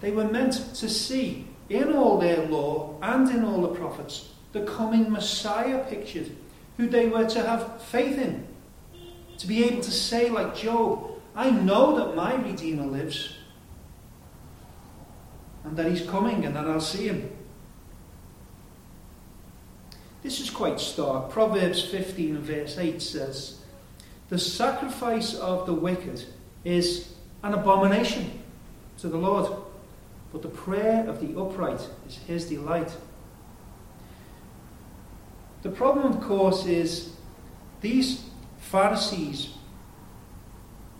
they 0.00 0.10
were 0.10 0.24
meant 0.24 0.54
to 0.76 0.88
see 0.88 1.48
in 1.68 1.92
all 1.92 2.18
their 2.18 2.46
law 2.46 2.98
and 3.02 3.28
in 3.28 3.44
all 3.44 3.60
the 3.60 3.74
prophets 3.74 4.30
the 4.52 4.64
coming 4.64 5.12
Messiah 5.12 5.84
pictured, 5.86 6.34
who 6.78 6.88
they 6.88 7.08
were 7.10 7.28
to 7.28 7.42
have 7.42 7.82
faith 7.82 8.16
in. 8.16 8.48
To 9.36 9.46
be 9.46 9.64
able 9.64 9.82
to 9.82 9.92
say, 9.92 10.30
like 10.30 10.56
Job, 10.56 11.10
I 11.36 11.50
know 11.50 11.94
that 11.98 12.16
my 12.16 12.36
Redeemer 12.36 12.86
lives, 12.86 13.36
and 15.62 15.76
that 15.76 15.90
he's 15.90 16.08
coming, 16.08 16.46
and 16.46 16.56
that 16.56 16.66
I'll 16.66 16.80
see 16.80 17.06
him. 17.08 17.30
This 20.22 20.40
is 20.40 20.50
quite 20.50 20.78
stark. 20.78 21.30
Proverbs 21.30 21.82
15 21.82 22.36
and 22.36 22.44
verse 22.44 22.76
8 22.76 23.00
says, 23.00 23.60
The 24.28 24.38
sacrifice 24.38 25.34
of 25.34 25.66
the 25.66 25.72
wicked 25.72 26.24
is 26.64 27.12
an 27.42 27.54
abomination 27.54 28.42
to 28.98 29.08
the 29.08 29.16
Lord, 29.16 29.50
but 30.32 30.42
the 30.42 30.48
prayer 30.48 31.08
of 31.08 31.20
the 31.20 31.38
upright 31.40 31.80
is 32.06 32.16
his 32.26 32.48
delight. 32.48 32.94
The 35.62 35.70
problem, 35.70 36.12
of 36.12 36.20
course, 36.22 36.66
is 36.66 37.14
these 37.80 38.24
Pharisees 38.58 39.54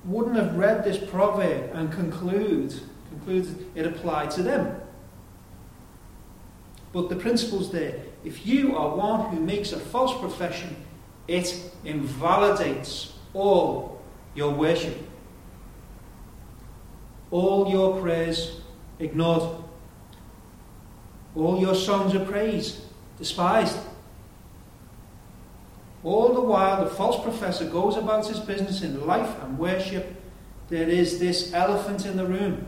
wouldn't 0.05 0.37
have 0.37 0.57
read 0.57 0.83
this 0.83 0.99
proverb 1.11 1.71
and 1.75 1.93
conclude 1.93 2.81
concluded 3.11 3.67
it 3.75 3.87
applied 3.87 4.31
to 4.31 4.43
them. 4.43 4.81
But 6.93 7.09
the 7.09 7.17
principle's 7.17 7.71
there. 7.71 7.95
If 8.25 8.47
you 8.47 8.77
are 8.77 8.97
one 8.97 9.31
who 9.31 9.41
makes 9.41 9.73
a 9.73 9.79
false 9.79 10.19
profession, 10.19 10.77
it 11.29 11.71
invalidates 11.85 13.15
all 13.33 14.03
your 14.35 14.53
worship. 14.53 14.97
All 17.31 17.71
your 17.71 18.01
prayers 18.01 18.61
ignored. 18.99 19.63
All 21.37 21.61
your 21.61 21.77
songs 21.77 22.15
of 22.15 22.27
praise 22.27 22.85
despised. 23.19 23.79
All 26.03 26.35
the 26.35 26.41
while, 26.41 26.85
the 26.85 26.91
false 26.91 27.23
professor 27.23 27.67
goes 27.67 27.97
about 27.97 28.27
his 28.27 28.41
business 28.41 28.83
in 28.83 29.07
life 29.07 29.31
and 29.43 29.59
worship. 29.59 30.17
There 30.69 30.89
is 30.89 31.21
this 31.21 31.53
elephant 31.53 32.07
in 32.07 32.17
the 32.17 32.27
room 32.27 32.67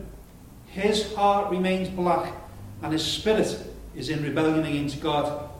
his 0.72 1.14
heart 1.14 1.50
remains 1.50 1.90
black 1.90 2.34
and 2.82 2.94
his 2.94 3.04
spirit 3.04 3.60
is 3.94 4.08
in 4.08 4.22
rebellion 4.22 4.64
against 4.64 5.00
God. 5.00 5.50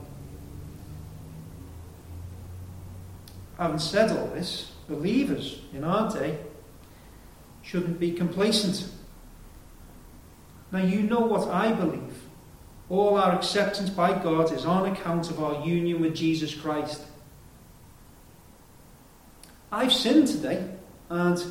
Having 3.57 3.79
said 3.79 4.11
all 4.11 4.27
this, 4.27 4.71
believers 4.87 5.61
in 5.73 5.83
our 5.83 6.11
day 6.11 6.39
shouldn't 7.61 7.99
be 7.99 8.11
complacent. 8.11 8.89
Now, 10.71 10.79
you 10.79 11.01
know 11.03 11.21
what 11.21 11.47
I 11.49 11.71
believe. 11.71 12.23
All 12.89 13.17
our 13.17 13.31
acceptance 13.33 13.89
by 13.89 14.21
God 14.21 14.51
is 14.51 14.65
on 14.65 14.91
account 14.91 15.29
of 15.29 15.41
our 15.41 15.65
union 15.65 16.01
with 16.01 16.15
Jesus 16.15 16.53
Christ. 16.53 17.03
I've 19.71 19.93
sinned 19.93 20.27
today, 20.27 20.67
and 21.09 21.43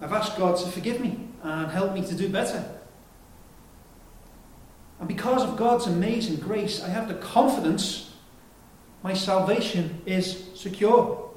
I've 0.00 0.12
asked 0.12 0.38
God 0.38 0.56
to 0.58 0.68
forgive 0.68 1.00
me 1.00 1.28
and 1.42 1.70
help 1.70 1.92
me 1.92 2.06
to 2.06 2.14
do 2.14 2.28
better. 2.28 2.75
And 4.98 5.08
because 5.08 5.42
of 5.42 5.56
God's 5.56 5.86
amazing 5.86 6.36
grace, 6.36 6.82
I 6.82 6.88
have 6.88 7.08
the 7.08 7.14
confidence 7.14 8.14
my 9.02 9.14
salvation 9.14 10.02
is 10.06 10.48
secure. 10.54 11.30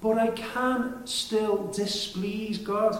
But 0.00 0.18
I 0.18 0.28
can 0.28 1.06
still 1.06 1.68
displease 1.68 2.58
God. 2.58 2.96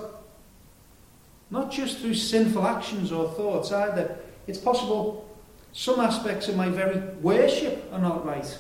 Not 1.51 1.71
just 1.71 1.99
through 1.99 2.15
sinful 2.15 2.67
actions 2.67 3.13
or 3.13 3.31
thoughts 3.31 3.71
either. 3.71 4.19
It's 4.47 4.59
possible 4.59 5.29
some 5.73 6.01
aspects 6.01 6.49
of 6.49 6.57
my 6.57 6.71
very 6.71 6.99
worship 7.21 7.89
are 7.93 8.01
not 8.01 8.25
right. 8.25 8.59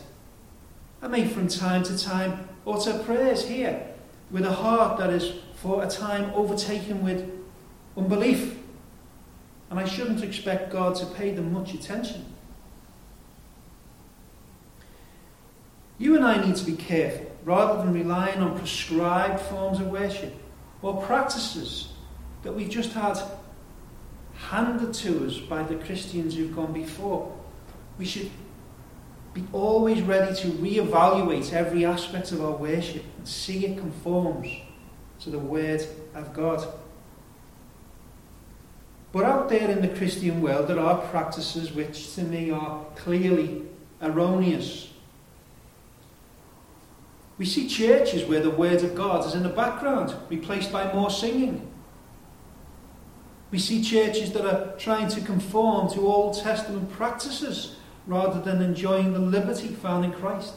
I 1.00 1.08
may 1.08 1.26
from 1.26 1.48
time 1.48 1.82
to 1.84 1.98
time 1.98 2.48
utter 2.66 2.98
prayers 3.00 3.48
here 3.48 3.88
with 4.30 4.44
a 4.44 4.52
heart 4.52 4.98
that 4.98 5.10
is 5.10 5.32
for 5.54 5.82
a 5.82 5.88
time 5.88 6.30
overtaken 6.34 7.02
with 7.02 7.28
unbelief. 7.96 8.58
And 9.70 9.78
I 9.78 9.84
shouldn't 9.84 10.22
expect 10.22 10.70
God 10.70 10.96
to 10.96 11.06
pay 11.06 11.32
them 11.32 11.52
much 11.52 11.74
attention. 11.74 12.24
You 15.98 16.14
and 16.14 16.24
I 16.24 16.44
need 16.44 16.56
to 16.56 16.64
be 16.64 16.76
careful 16.76 17.30
rather 17.44 17.82
than 17.82 17.94
relying 17.94 18.40
on 18.40 18.58
prescribed 18.58 19.40
forms 19.40 19.80
of 19.80 19.88
worship 19.88 20.34
or 20.82 21.02
practices 21.02 21.92
that 22.42 22.52
we've 22.52 22.68
just 22.68 22.92
had 22.92 23.18
handed 24.34 24.92
to 24.92 25.26
us 25.26 25.38
by 25.38 25.62
the 25.62 25.76
Christians 25.76 26.36
who've 26.36 26.54
gone 26.54 26.72
before. 26.72 27.34
We 27.98 28.04
should 28.04 28.30
be 29.32 29.44
always 29.52 30.02
ready 30.02 30.34
to 30.34 30.48
re-evaluate 30.48 31.52
every 31.52 31.84
aspect 31.84 32.32
of 32.32 32.44
our 32.44 32.56
worship 32.56 33.04
and 33.16 33.26
see 33.26 33.66
it 33.66 33.78
conforms 33.78 34.48
to 35.20 35.30
the 35.30 35.38
Word 35.38 35.84
of 36.14 36.32
God. 36.34 36.66
But 39.16 39.24
out 39.24 39.48
there 39.48 39.70
in 39.70 39.80
the 39.80 39.88
Christian 39.88 40.42
world, 40.42 40.68
there 40.68 40.78
are 40.78 40.98
practices 41.08 41.72
which 41.72 42.14
to 42.16 42.22
me 42.22 42.50
are 42.50 42.84
clearly 42.96 43.62
erroneous. 44.02 44.92
We 47.38 47.46
see 47.46 47.66
churches 47.66 48.26
where 48.26 48.42
the 48.42 48.50
Word 48.50 48.82
of 48.82 48.94
God 48.94 49.24
is 49.24 49.34
in 49.34 49.42
the 49.42 49.48
background, 49.48 50.14
replaced 50.28 50.70
by 50.70 50.92
more 50.92 51.08
singing. 51.08 51.66
We 53.50 53.58
see 53.58 53.82
churches 53.82 54.34
that 54.34 54.44
are 54.44 54.76
trying 54.76 55.08
to 55.08 55.22
conform 55.22 55.90
to 55.94 56.00
Old 56.00 56.38
Testament 56.38 56.92
practices 56.92 57.76
rather 58.06 58.38
than 58.38 58.60
enjoying 58.60 59.14
the 59.14 59.18
liberty 59.18 59.68
found 59.68 60.04
in 60.04 60.12
Christ. 60.12 60.52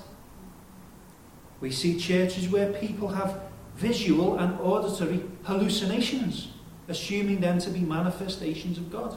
We 1.62 1.72
see 1.72 1.98
churches 1.98 2.50
where 2.50 2.74
people 2.74 3.08
have 3.08 3.40
visual 3.78 4.38
and 4.38 4.60
auditory 4.60 5.24
hallucinations 5.44 6.50
assuming 6.90 7.40
them 7.40 7.60
to 7.60 7.70
be 7.70 7.80
manifestations 7.80 8.78
of 8.78 8.92
God. 8.92 9.16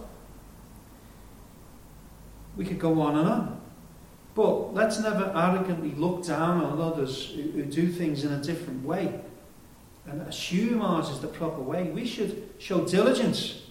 We 2.56 2.64
could 2.64 2.78
go 2.78 3.00
on 3.00 3.18
and 3.18 3.28
on. 3.28 3.60
But 4.34 4.74
let's 4.74 5.00
never 5.00 5.32
arrogantly 5.34 5.92
look 5.92 6.24
down 6.24 6.62
on 6.62 6.80
others 6.80 7.32
who, 7.34 7.42
who 7.42 7.64
do 7.64 7.88
things 7.88 8.24
in 8.24 8.32
a 8.32 8.42
different 8.42 8.84
way 8.84 9.20
and 10.06 10.22
assume 10.22 10.82
ours 10.82 11.08
is 11.08 11.20
the 11.20 11.28
proper 11.28 11.60
way. 11.60 11.84
We 11.84 12.06
should 12.06 12.50
show 12.58 12.84
diligence 12.84 13.62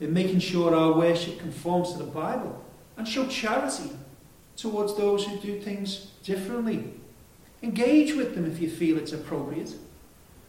in 0.00 0.12
making 0.12 0.40
sure 0.40 0.74
our 0.74 0.92
worship 0.92 1.38
conforms 1.38 1.92
to 1.92 1.98
the 1.98 2.04
Bible 2.04 2.64
and 2.96 3.06
show 3.06 3.26
charity 3.26 3.90
towards 4.56 4.96
those 4.96 5.24
who 5.24 5.38
do 5.38 5.60
things 5.60 6.08
differently. 6.22 6.94
Engage 7.62 8.14
with 8.14 8.34
them 8.34 8.50
if 8.50 8.60
you 8.60 8.70
feel 8.70 8.98
it's 8.98 9.12
appropriate. 9.12 9.74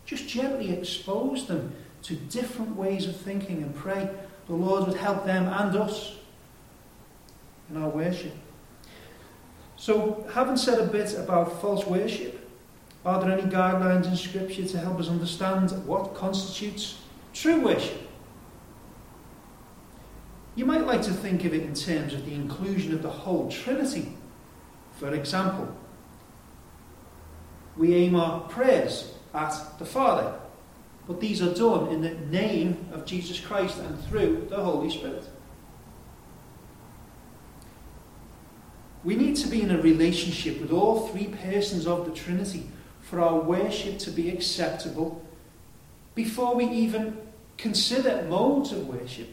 Just 0.06 0.28
gently 0.28 0.72
expose 0.72 1.48
them 1.48 1.74
to 2.06 2.16
different 2.16 2.76
ways 2.76 3.08
of 3.08 3.16
thinking 3.16 3.64
and 3.64 3.76
pray 3.76 4.08
the 4.48 4.54
Lord 4.54 4.88
would 4.88 4.98
help 4.98 5.26
them 5.26 5.48
and 5.48 5.76
us 5.76 6.14
in 7.70 7.78
our 7.78 7.90
worship. 7.90 8.34
So, 9.76 10.28
having 10.32 10.56
said 10.56 10.80
a 10.80 10.86
bit 10.86 11.18
about 11.18 11.60
false 11.62 11.84
worship, 11.86 12.48
are 13.04 13.20
there 13.20 13.32
any 13.32 13.50
guidelines 13.52 14.06
in 14.06 14.16
Scripture 14.16 14.66
to 14.68 14.78
help 14.78 15.00
us 15.00 15.10
understand 15.10 15.72
what 15.88 16.14
constitutes 16.14 17.00
true 17.34 17.62
worship? 17.62 18.02
You 20.56 20.66
might 20.66 20.86
like 20.86 21.02
to 21.04 21.12
think 21.12 21.44
of 21.44 21.56
it 21.56 21.64
in 21.64 21.74
terms 21.74 22.14
of 22.14 22.26
the 22.26 22.36
inclusion 22.36 22.94
of 22.94 23.02
the 23.02 23.10
whole 23.10 23.50
Trinity. 23.50 24.16
For 25.00 25.14
example, 25.14 25.76
we 27.76 27.96
aim 27.96 28.16
our 28.16 28.42
prayers 28.42 29.12
at 29.34 29.80
the 29.80 29.86
Father 29.86 30.36
but 31.08 31.20
these 31.20 31.42
are 31.42 31.54
done 31.54 31.90
in 31.90 32.02
the 32.02 32.16
name 32.36 32.88
of 32.92 33.06
Jesus 33.06 33.40
Christ 33.40 33.78
and 33.80 34.00
through 34.06 34.48
the 34.50 34.58
Holy 34.58 34.90
Spirit. 34.90 35.28
We 39.04 39.16
need 39.16 39.36
to 39.38 39.48
be 39.48 39.62
in 39.62 39.70
a 39.70 39.80
relationship 39.80 40.60
with 40.60 40.72
all 40.72 41.08
three 41.08 41.28
persons 41.28 41.86
of 41.86 42.06
the 42.06 42.12
Trinity 42.12 42.64
for 43.02 43.22
our 43.22 43.40
worship 43.40 44.00
to 44.00 44.10
be 44.10 44.30
acceptable 44.30 45.24
before 46.16 46.56
we 46.56 46.66
even 46.66 47.18
consider 47.56 48.24
modes 48.28 48.72
of 48.72 48.88
worship. 48.88 49.30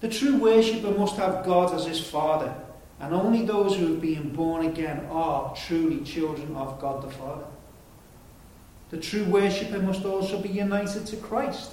The 0.00 0.08
true 0.08 0.38
worshipper 0.38 0.90
must 0.90 1.16
have 1.16 1.44
God 1.44 1.72
as 1.72 1.86
his 1.86 2.00
Father, 2.04 2.52
and 2.98 3.14
only 3.14 3.42
those 3.42 3.76
who 3.76 3.92
have 3.92 4.00
been 4.00 4.34
born 4.34 4.66
again 4.66 5.06
are 5.10 5.54
truly 5.54 6.04
children 6.04 6.54
of 6.56 6.80
God 6.80 7.04
the 7.04 7.10
Father. 7.10 7.46
The 8.94 9.00
true 9.00 9.24
worshipper 9.24 9.80
must 9.80 10.04
also 10.04 10.38
be 10.38 10.50
united 10.50 11.04
to 11.06 11.16
Christ. 11.16 11.72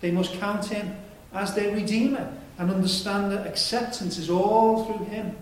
They 0.00 0.10
must 0.10 0.32
count 0.40 0.64
him 0.64 0.96
as 1.34 1.52
their 1.54 1.70
Redeemer 1.70 2.34
and 2.58 2.70
understand 2.70 3.30
that 3.30 3.46
acceptance 3.46 4.16
is 4.16 4.30
all 4.30 4.86
through 4.86 5.04
him. 5.04 5.36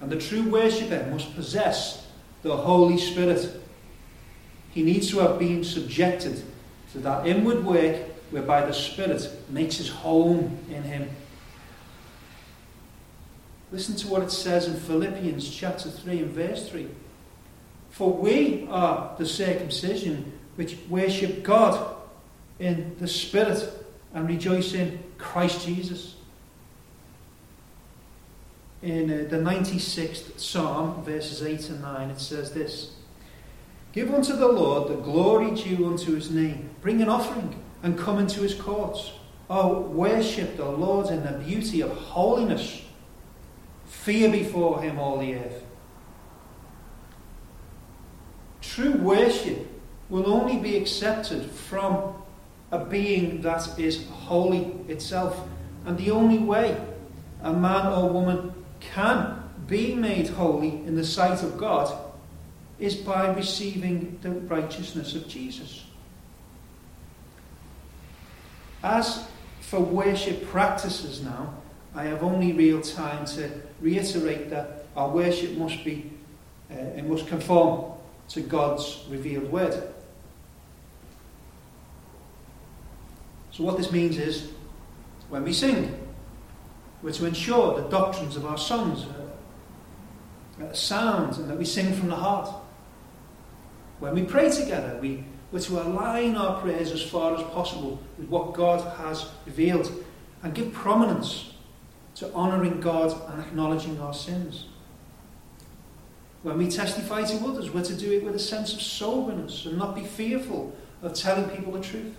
And 0.00 0.10
the 0.10 0.18
true 0.18 0.48
worshipper 0.48 1.06
must 1.10 1.34
possess 1.34 2.06
the 2.42 2.56
Holy 2.56 2.96
Spirit. 2.96 3.60
He 4.70 4.82
needs 4.82 5.10
to 5.10 5.18
have 5.18 5.38
been 5.38 5.62
subjected 5.62 6.42
to 6.92 6.98
that 7.00 7.26
inward 7.26 7.62
work 7.62 7.96
whereby 8.30 8.64
the 8.64 8.72
Spirit 8.72 9.30
makes 9.50 9.76
his 9.76 9.90
home 9.90 10.58
in 10.70 10.84
him. 10.84 11.10
Listen 13.70 13.94
to 13.96 14.08
what 14.08 14.22
it 14.22 14.30
says 14.30 14.68
in 14.68 14.76
Philippians 14.76 15.54
chapter 15.54 15.90
3 15.90 16.20
and 16.20 16.30
verse 16.30 16.66
3. 16.66 16.88
For 17.96 18.12
we 18.12 18.68
are 18.70 19.14
the 19.16 19.24
circumcision 19.24 20.30
which 20.56 20.76
worship 20.90 21.42
God 21.42 21.96
in 22.58 22.94
the 22.98 23.08
Spirit 23.08 23.72
and 24.12 24.28
rejoice 24.28 24.74
in 24.74 25.02
Christ 25.16 25.64
Jesus. 25.64 26.16
In 28.82 29.10
uh, 29.10 29.30
the 29.30 29.38
96th 29.38 30.38
Psalm, 30.38 31.02
verses 31.04 31.42
8 31.42 31.70
and 31.70 31.80
9, 31.80 32.10
it 32.10 32.20
says 32.20 32.52
this 32.52 32.96
Give 33.92 34.12
unto 34.12 34.36
the 34.36 34.46
Lord 34.46 34.90
the 34.90 34.96
glory 34.96 35.52
due 35.52 35.86
unto 35.86 36.14
his 36.14 36.30
name. 36.30 36.68
Bring 36.82 37.00
an 37.00 37.08
offering 37.08 37.58
and 37.82 37.98
come 37.98 38.18
into 38.18 38.42
his 38.42 38.52
courts. 38.52 39.12
Oh, 39.48 39.80
worship 39.80 40.58
the 40.58 40.68
Lord 40.68 41.06
in 41.06 41.22
the 41.22 41.42
beauty 41.42 41.80
of 41.80 41.92
holiness. 41.92 42.82
Fear 43.86 44.32
before 44.32 44.82
him 44.82 44.98
all 44.98 45.16
the 45.16 45.36
earth. 45.36 45.65
True 48.76 48.92
worship 48.92 49.66
will 50.10 50.30
only 50.30 50.58
be 50.58 50.76
accepted 50.76 51.50
from 51.50 52.12
a 52.70 52.84
being 52.84 53.40
that 53.40 53.78
is 53.78 54.06
holy 54.08 54.64
itself. 54.86 55.48
And 55.86 55.96
the 55.96 56.10
only 56.10 56.36
way 56.36 56.78
a 57.40 57.54
man 57.54 57.86
or 57.86 58.10
woman 58.10 58.52
can 58.80 59.42
be 59.66 59.94
made 59.94 60.28
holy 60.28 60.68
in 60.68 60.94
the 60.94 61.06
sight 61.06 61.42
of 61.42 61.56
God 61.56 61.90
is 62.78 62.94
by 62.94 63.32
receiving 63.32 64.18
the 64.20 64.32
righteousness 64.32 65.14
of 65.14 65.26
Jesus. 65.26 65.86
As 68.82 69.26
for 69.62 69.80
worship 69.80 70.46
practices 70.50 71.22
now, 71.22 71.54
I 71.94 72.04
have 72.04 72.22
only 72.22 72.52
real 72.52 72.82
time 72.82 73.24
to 73.36 73.50
reiterate 73.80 74.50
that 74.50 74.84
our 74.94 75.08
worship 75.08 75.52
must 75.52 75.82
be, 75.82 76.10
uh, 76.70 76.74
it 76.74 77.06
must 77.06 77.26
conform 77.26 77.95
to 78.28 78.40
God's 78.40 79.04
revealed 79.08 79.50
word. 79.50 79.92
So, 83.52 83.64
what 83.64 83.78
this 83.78 83.90
means 83.90 84.18
is 84.18 84.50
when 85.28 85.44
we 85.44 85.52
sing, 85.52 85.98
we're 87.02 87.12
to 87.12 87.26
ensure 87.26 87.80
the 87.80 87.88
doctrines 87.88 88.36
of 88.36 88.44
our 88.44 88.58
songs 88.58 89.06
are 90.60 90.74
sound 90.74 91.36
and 91.36 91.48
that 91.50 91.58
we 91.58 91.64
sing 91.64 91.92
from 91.94 92.08
the 92.08 92.16
heart. 92.16 92.50
When 93.98 94.14
we 94.14 94.24
pray 94.24 94.50
together, 94.50 94.98
we, 95.00 95.24
we're 95.52 95.60
to 95.60 95.82
align 95.82 96.36
our 96.36 96.60
prayers 96.60 96.92
as 96.92 97.02
far 97.02 97.34
as 97.34 97.42
possible 97.44 98.02
with 98.18 98.28
what 98.28 98.54
God 98.54 98.80
has 98.98 99.30
revealed 99.46 99.90
and 100.42 100.54
give 100.54 100.72
prominence 100.72 101.54
to 102.16 102.32
honouring 102.34 102.80
God 102.80 103.30
and 103.30 103.40
acknowledging 103.40 104.00
our 104.00 104.14
sins. 104.14 104.66
When 106.46 106.58
we 106.58 106.70
testify 106.70 107.24
to 107.24 107.44
others, 107.44 107.72
we're 107.72 107.82
to 107.82 107.96
do 107.96 108.12
it 108.12 108.22
with 108.22 108.36
a 108.36 108.38
sense 108.38 108.72
of 108.72 108.80
soberness 108.80 109.66
and 109.66 109.76
not 109.76 109.96
be 109.96 110.04
fearful 110.04 110.76
of 111.02 111.12
telling 111.12 111.50
people 111.50 111.72
the 111.72 111.80
truth. 111.80 112.14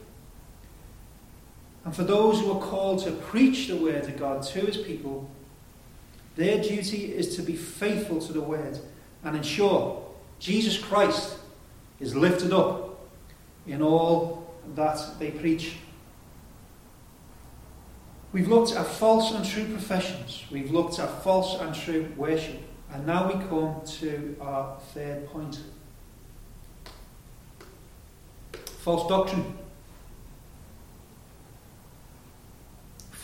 And 1.85 1.95
for 1.95 2.03
those 2.03 2.41
who 2.41 2.51
are 2.51 2.59
called 2.59 3.05
to 3.05 3.11
preach 3.11 3.69
the 3.69 3.77
word 3.77 4.03
of 4.03 4.17
God 4.17 4.43
to 4.43 4.59
his 4.65 4.75
people, 4.75 5.29
their 6.35 6.61
duty 6.61 7.13
is 7.13 7.37
to 7.37 7.41
be 7.41 7.55
faithful 7.55 8.19
to 8.19 8.33
the 8.33 8.41
word 8.41 8.77
and 9.23 9.37
ensure 9.37 10.05
Jesus 10.39 10.77
Christ 10.77 11.37
is 12.01 12.13
lifted 12.13 12.51
up 12.51 12.99
in 13.65 13.81
all 13.81 14.53
that 14.75 15.19
they 15.19 15.31
preach. 15.31 15.77
We've 18.33 18.49
looked 18.49 18.73
at 18.73 18.87
false 18.87 19.31
and 19.31 19.45
true 19.45 19.67
professions. 19.67 20.43
We've 20.51 20.71
looked 20.71 20.99
at 20.99 21.23
false 21.23 21.61
and 21.61 21.73
true 21.73 22.11
worship. 22.17 22.66
And 22.93 23.05
now 23.05 23.27
we 23.27 23.33
come 23.45 23.81
to 23.99 24.35
our 24.41 24.77
third 24.93 25.27
point 25.27 25.59
false 28.53 29.07
doctrine. 29.09 29.57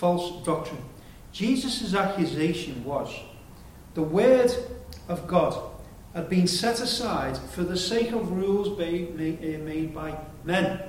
false 0.03 0.45
doctrine. 0.45 0.83
Jesus' 1.31 1.93
accusation 1.93 2.83
was 2.83 3.09
the 3.93 4.03
word 4.03 4.51
of 5.07 5.25
God 5.27 5.57
had 6.13 6.27
been 6.27 6.45
set 6.45 6.81
aside 6.81 7.37
for 7.37 7.63
the 7.63 7.77
sake 7.77 8.11
of 8.11 8.29
rules 8.33 8.77
eh, 8.81 9.57
made 9.57 9.95
by 9.95 10.17
men. 10.43 10.81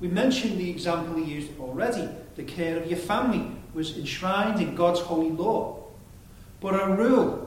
We 0.00 0.08
mentioned 0.08 0.58
the 0.58 0.68
example 0.68 1.22
he 1.22 1.32
used 1.32 1.52
already. 1.60 2.08
The 2.34 2.42
care 2.42 2.76
of 2.76 2.88
your 2.88 2.98
family 2.98 3.52
was 3.72 3.96
enshrined 3.96 4.60
in 4.60 4.74
God's 4.74 4.98
holy 4.98 5.30
law. 5.30 5.84
But 6.60 6.74
a 6.74 6.88
rule 6.88 7.43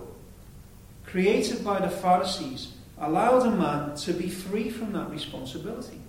created 1.08 1.64
by 1.64 1.80
the 1.80 1.90
Pharisees 1.90 2.74
allowed 3.00 3.46
a 3.48 3.52
man 3.52 3.96
to 3.96 4.14
be 4.14 4.30
free 4.30 4.70
from 4.70 4.92
that 4.92 5.10
responsibility. 5.10 6.00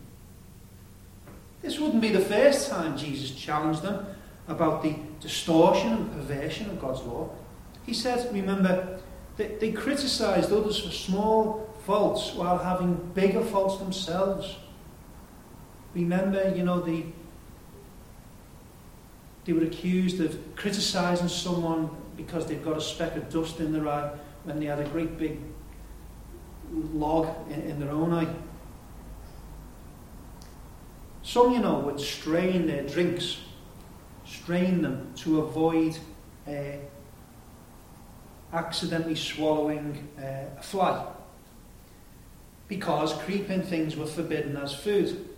This 1.62 1.78
wouldn't 1.78 2.02
be 2.02 2.10
the 2.10 2.20
first 2.20 2.68
time 2.68 2.96
Jesus 2.96 3.30
challenged 3.30 3.82
them 3.82 4.06
about 4.48 4.82
the 4.82 4.96
distortion 5.20 5.92
and 5.92 6.12
perversion 6.12 6.68
of 6.70 6.80
God's 6.80 7.02
law. 7.02 7.30
He 7.86 7.94
said, 7.94 8.32
remember, 8.32 9.00
they, 9.36 9.48
they 9.60 9.72
criticised 9.72 10.52
others 10.52 10.80
for 10.80 10.90
small 10.90 11.74
faults 11.84 12.34
while 12.34 12.58
having 12.58 12.94
bigger 13.14 13.42
faults 13.42 13.78
themselves. 13.78 14.56
Remember, 15.94 16.52
you 16.54 16.64
know, 16.64 16.80
the, 16.80 17.04
they 19.44 19.52
were 19.52 19.64
accused 19.64 20.20
of 20.20 20.56
criticising 20.56 21.28
someone 21.28 21.90
because 22.16 22.46
they've 22.46 22.64
got 22.64 22.76
a 22.76 22.80
speck 22.80 23.16
of 23.16 23.28
dust 23.30 23.60
in 23.60 23.72
their 23.72 23.88
eye 23.88 24.10
when 24.44 24.60
they 24.60 24.66
had 24.66 24.80
a 24.80 24.88
great 24.88 25.18
big 25.18 25.38
log 26.72 27.28
in, 27.50 27.60
in 27.62 27.80
their 27.80 27.90
own 27.90 28.12
eye. 28.12 28.34
Some, 31.22 31.52
you 31.52 31.60
know, 31.60 31.80
would 31.80 32.00
strain 32.00 32.66
their 32.66 32.84
drinks 32.84 33.38
strain 34.28 34.82
them 34.82 35.12
to 35.16 35.40
avoid 35.40 35.98
uh, 36.46 36.52
accidentally 38.52 39.14
swallowing 39.14 40.08
uh, 40.18 40.58
a 40.58 40.62
fly 40.62 41.06
because 42.66 43.14
creeping 43.14 43.62
things 43.62 43.96
were 43.96 44.06
forbidden 44.06 44.56
as 44.56 44.74
food. 44.74 45.28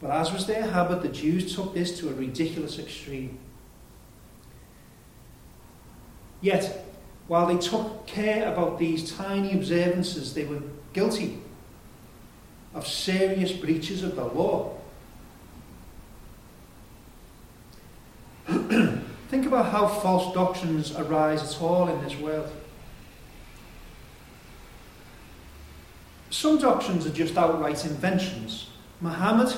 But 0.00 0.10
as 0.10 0.32
was 0.32 0.46
their 0.46 0.62
habit, 0.62 1.02
the 1.02 1.08
Jews 1.08 1.54
took 1.54 1.74
this 1.74 1.98
to 1.98 2.08
a 2.08 2.12
ridiculous 2.12 2.78
extreme. 2.78 3.38
Yet, 6.40 6.83
while 7.26 7.46
they 7.46 7.56
took 7.56 8.06
care 8.06 8.52
about 8.52 8.78
these 8.78 9.10
tiny 9.12 9.52
observances, 9.52 10.34
they 10.34 10.44
were 10.44 10.62
guilty 10.92 11.38
of 12.74 12.86
serious 12.86 13.52
breaches 13.52 14.02
of 14.02 14.16
the 14.16 14.24
law. 14.24 14.76
Think 19.28 19.46
about 19.46 19.72
how 19.72 19.86
false 19.86 20.34
doctrines 20.34 20.94
arise 20.94 21.42
at 21.42 21.62
all 21.62 21.88
in 21.88 22.02
this 22.04 22.16
world. 22.18 22.50
Some 26.30 26.58
doctrines 26.58 27.06
are 27.06 27.10
just 27.10 27.38
outright 27.38 27.84
inventions. 27.86 28.68
Muhammad, 29.00 29.54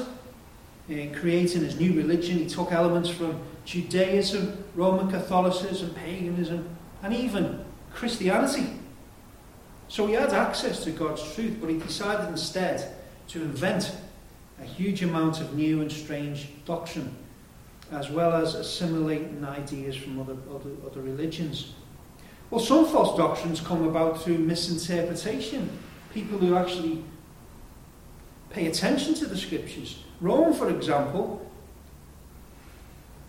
in 0.88 1.12
creating 1.14 1.62
his 1.62 1.80
new 1.80 1.94
religion, 1.94 2.38
he 2.38 2.46
took 2.46 2.70
elements 2.70 3.08
from 3.08 3.40
Judaism, 3.64 4.62
Roman 4.74 5.10
Catholicism, 5.10 5.88
and 5.88 5.96
paganism, 5.96 6.76
and 7.06 7.14
even 7.14 7.64
Christianity. 7.94 8.66
So 9.86 10.08
he 10.08 10.14
had 10.14 10.32
access 10.32 10.82
to 10.82 10.90
God's 10.90 11.22
truth, 11.34 11.58
but 11.60 11.70
he 11.70 11.78
decided 11.78 12.28
instead 12.28 12.96
to 13.28 13.42
invent 13.42 13.96
a 14.60 14.64
huge 14.64 15.04
amount 15.04 15.40
of 15.40 15.54
new 15.54 15.82
and 15.82 15.92
strange 15.92 16.48
doctrine 16.64 17.14
as 17.92 18.10
well 18.10 18.32
as 18.32 18.56
assimilating 18.56 19.44
ideas 19.44 19.94
from 19.94 20.18
other, 20.18 20.36
other, 20.52 20.70
other 20.84 21.00
religions. 21.00 21.74
Well, 22.50 22.60
some 22.60 22.84
false 22.86 23.16
doctrines 23.16 23.60
come 23.60 23.86
about 23.86 24.20
through 24.20 24.38
misinterpretation. 24.38 25.78
People 26.12 26.38
who 26.38 26.56
actually 26.56 27.04
pay 28.50 28.66
attention 28.66 29.14
to 29.14 29.26
the 29.26 29.36
scriptures. 29.36 30.02
Rome, 30.20 30.52
for 30.52 30.70
example, 30.70 31.48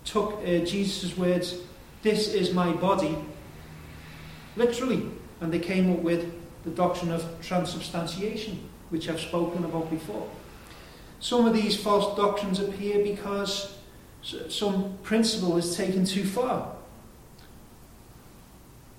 took 0.03 0.39
uh, 0.43 0.65
Jesus' 0.65 1.15
words, 1.15 1.57
This 2.01 2.33
is 2.33 2.55
my 2.55 2.71
body, 2.73 3.15
literally, 4.57 5.09
and 5.39 5.53
they 5.53 5.59
came 5.59 5.91
up 5.93 5.99
with 5.99 6.33
the 6.63 6.71
doctrine 6.71 7.11
of 7.11 7.23
transubstantiation, 7.41 8.59
which 8.89 9.09
I've 9.09 9.19
spoken 9.19 9.63
about 9.63 9.89
before. 9.89 10.29
Some 11.19 11.45
of 11.45 11.53
these 11.53 11.81
false 11.81 12.15
doctrines 12.17 12.59
appear 12.59 13.03
because 13.03 13.77
some 14.49 14.97
principle 15.03 15.57
is 15.57 15.75
taken 15.75 16.05
too 16.05 16.25
far. 16.25 16.73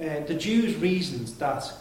Uh, 0.01 0.21
the 0.27 0.35
Jews 0.35 0.77
reasoned 0.77 1.29
that 1.39 1.73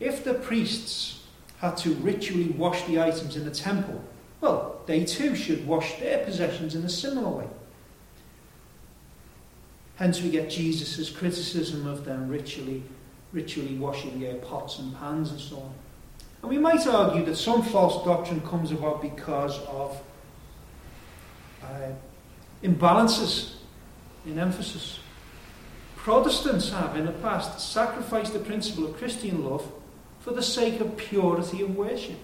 if 0.00 0.24
the 0.24 0.34
priests 0.34 1.24
had 1.58 1.76
to 1.78 1.90
ritually 1.94 2.50
wash 2.50 2.82
the 2.84 3.00
items 3.00 3.36
in 3.36 3.44
the 3.44 3.50
temple, 3.50 4.02
well, 4.40 4.80
they 4.86 5.04
too 5.04 5.34
should 5.34 5.66
wash 5.66 5.94
their 5.98 6.24
possessions 6.24 6.74
in 6.74 6.84
a 6.84 6.88
similar 6.88 7.28
way. 7.28 7.48
Hence, 9.96 10.20
we 10.20 10.30
get 10.30 10.50
Jesus' 10.50 11.10
criticism 11.10 11.86
of 11.86 12.04
them 12.04 12.28
ritually, 12.28 12.82
ritually 13.34 13.76
washing 13.76 14.20
their 14.20 14.36
pots 14.36 14.78
and 14.78 14.96
pans 14.96 15.30
and 15.30 15.40
so 15.40 15.56
on. 15.56 15.74
And 16.40 16.50
we 16.50 16.58
might 16.58 16.86
argue 16.86 17.24
that 17.24 17.36
some 17.36 17.62
false 17.62 18.04
doctrine 18.04 18.40
comes 18.42 18.70
about 18.70 19.02
because 19.02 19.58
of 19.66 20.00
uh, 21.62 21.88
imbalances 22.62 23.54
in 24.24 24.38
emphasis. 24.38 25.00
Protestants 25.96 26.70
have, 26.70 26.96
in 26.96 27.06
the 27.06 27.12
past, 27.12 27.72
sacrificed 27.72 28.34
the 28.34 28.38
principle 28.38 28.84
of 28.84 28.96
Christian 28.96 29.44
love 29.44 29.66
for 30.20 30.32
the 30.32 30.42
sake 30.42 30.80
of 30.80 30.96
purity 30.96 31.62
of 31.62 31.74
worship. 31.76 32.18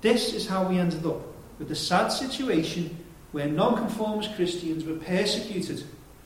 This 0.00 0.34
is 0.34 0.48
how 0.48 0.66
we 0.66 0.78
ended 0.78 1.06
up 1.06 1.20
with 1.58 1.68
the 1.68 1.76
sad 1.76 2.08
situation 2.08 2.96
where 3.32 3.46
nonconformist 3.46 4.34
Christians 4.34 4.84
were 4.84 4.96
persecuted 4.96 5.84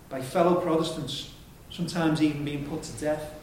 by 0.09 0.23
fellow 0.23 0.61
Protestants, 0.61 1.31
sometimes 1.71 2.23
even 2.23 2.45
being 2.45 2.65
put 2.67 2.83
to 2.83 2.93
death. 2.93 3.35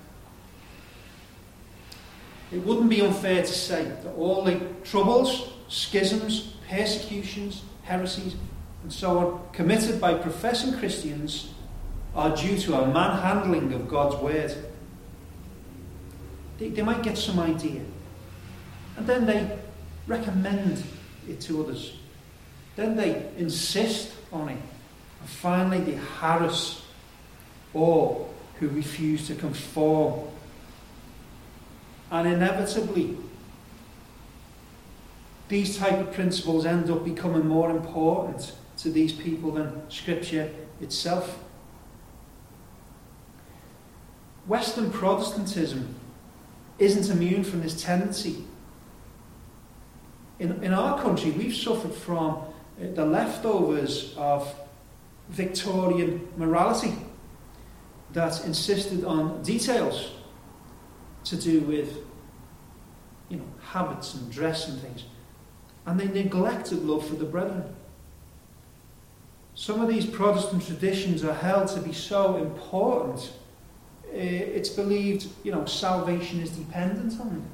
It 2.52 2.64
wouldn't 2.64 2.90
be 2.90 3.02
unfair 3.02 3.42
to 3.42 3.48
say 3.52 3.84
that 3.84 4.14
all 4.16 4.44
the 4.44 4.60
troubles, 4.84 5.54
schisms, 5.70 6.54
persecutions, 6.70 7.64
heresies, 7.84 8.36
and 8.84 8.94
so 8.94 9.18
on, 9.18 9.42
committed 9.54 10.00
by 10.00 10.14
professing 10.14 10.74
Christians, 10.78 11.54
are 12.16 12.36
due 12.36 12.58
to 12.60 12.76
a 12.76 12.88
manhandling 12.88 13.74
of 13.74 13.88
God's 13.88 14.16
word. 14.18 14.56
They, 16.60 16.70
they 16.70 16.84
might 16.84 17.02
get 17.02 17.18
some 17.18 17.40
idea, 17.40 17.82
and 18.98 19.08
then 19.08 19.26
they 19.26 19.58
recommend 20.06 20.84
it 21.28 21.42
to 21.42 21.64
others. 21.64 21.98
Then 22.76 22.96
they 22.96 23.32
insist 23.38 24.14
on 24.32 24.50
it, 24.50 24.62
and 25.22 25.30
finally 25.30 25.80
they 25.80 25.96
harass 25.96 26.83
all 27.74 28.34
who 28.60 28.70
refuse 28.70 29.28
to 29.28 29.36
conform. 29.36 30.28
And 32.12 32.28
inevitably, 32.28 33.18
these 35.50 35.78
type 35.78 36.00
of 36.00 36.14
principles 36.14 36.66
end 36.66 36.90
up 36.90 37.04
becoming 37.04 37.48
more 37.48 37.70
important 37.70 38.54
to 38.78 38.90
these 38.90 39.12
people 39.12 39.52
than 39.52 39.90
Scripture 39.90 40.52
itself. 40.82 41.40
Western 44.46 44.92
Protestantism 44.92 45.96
isn't 46.80 47.16
immune 47.16 47.44
from 47.44 47.62
this 47.62 47.82
tendency. 47.82 48.44
In, 50.40 50.64
in 50.64 50.74
our 50.74 51.02
country, 51.02 51.32
we've 51.32 51.56
suffered 51.56 51.94
from 51.94 52.44
the 52.78 53.06
leftovers 53.06 54.14
of 54.18 54.54
Victorian 55.30 56.28
morality 56.36 56.94
that 58.14 58.46
insisted 58.46 59.04
on 59.06 59.42
details 59.44 60.12
to 61.26 61.36
do 61.36 61.62
with 61.62 61.98
you 63.30 63.38
know, 63.38 63.46
habits 63.62 64.14
and 64.16 64.32
dress 64.32 64.68
and 64.68 64.80
things. 64.80 65.06
And 65.86 66.00
they 66.00 66.08
neglected 66.08 66.84
love 66.84 67.08
for 67.08 67.16
the 67.16 67.26
brethren. 67.26 67.76
Some 69.56 69.82
of 69.82 69.88
these 69.88 70.06
Protestant 70.06 70.66
traditions 70.66 71.24
are 71.24 71.34
held 71.34 71.68
to 71.70 71.82
be 71.82 71.94
so 71.94 72.38
important 72.38 73.34
uh, 74.14 74.18
it's 74.18 74.70
believed, 74.70 75.28
you 75.44 75.52
know, 75.52 75.66
salvation 75.66 76.40
is 76.40 76.52
dependent 76.52 77.20
on 77.20 77.30
them. 77.30 77.48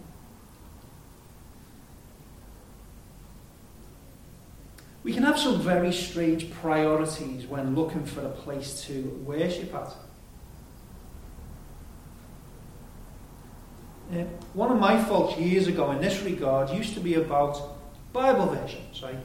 We 5.04 5.14
can 5.14 5.24
have 5.24 5.40
some 5.40 5.62
very 5.62 5.94
strange 5.94 6.52
priorities 6.52 7.48
when 7.48 7.76
looking 7.76 8.04
for 8.04 8.26
a 8.26 8.30
place 8.30 8.82
to 8.88 9.04
worship 9.26 9.74
at. 9.74 9.96
Uh, 14.12 14.24
one 14.54 14.72
of 14.72 14.80
my 14.80 15.02
faults 15.04 15.38
years 15.38 15.68
ago 15.68 15.92
in 15.92 16.02
this 16.02 16.22
regard 16.24 16.72
used 16.72 16.96
to 16.96 17.00
be 17.00 17.14
about 17.14 17.78
Bible 18.12 18.48
versions. 18.48 19.04
I, 19.04 19.16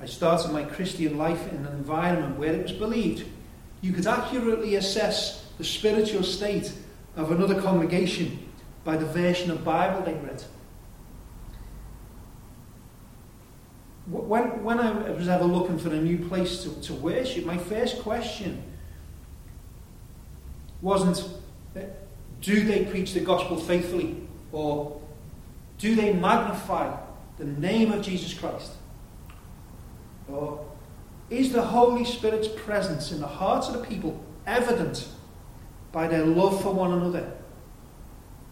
I 0.00 0.06
started 0.06 0.52
my 0.52 0.64
Christian 0.64 1.18
life 1.18 1.52
in 1.52 1.66
an 1.66 1.72
environment 1.74 2.38
where 2.38 2.54
it 2.54 2.62
was 2.62 2.72
believed 2.72 3.26
you 3.82 3.92
could 3.92 4.06
accurately 4.06 4.76
assess 4.76 5.44
the 5.58 5.64
spiritual 5.64 6.22
state 6.22 6.72
of 7.14 7.30
another 7.30 7.60
congregation 7.60 8.48
by 8.84 8.96
the 8.96 9.04
version 9.04 9.50
of 9.50 9.64
Bible 9.64 10.02
they 10.02 10.14
read. 10.14 10.42
When, 14.06 14.64
when 14.64 14.80
I 14.80 15.10
was 15.10 15.28
ever 15.28 15.44
looking 15.44 15.78
for 15.78 15.90
a 15.90 16.00
new 16.00 16.26
place 16.26 16.62
to, 16.62 16.80
to 16.82 16.94
worship, 16.94 17.44
my 17.44 17.58
first 17.58 18.00
question 18.00 18.62
wasn't, 20.80 21.22
uh, 21.76 21.80
do 22.42 22.64
they 22.64 22.84
preach 22.84 23.14
the 23.14 23.20
gospel 23.20 23.56
faithfully? 23.56 24.16
Or 24.50 25.00
do 25.78 25.94
they 25.94 26.12
magnify 26.12 26.94
the 27.38 27.44
name 27.44 27.92
of 27.92 28.02
Jesus 28.02 28.34
Christ? 28.34 28.72
Or 30.28 30.66
is 31.30 31.52
the 31.52 31.62
Holy 31.62 32.04
Spirit's 32.04 32.48
presence 32.48 33.10
in 33.10 33.20
the 33.20 33.26
hearts 33.26 33.68
of 33.68 33.74
the 33.74 33.86
people 33.86 34.22
evident 34.46 35.08
by 35.90 36.08
their 36.08 36.26
love 36.26 36.62
for 36.62 36.74
one 36.74 36.92
another? 36.92 37.32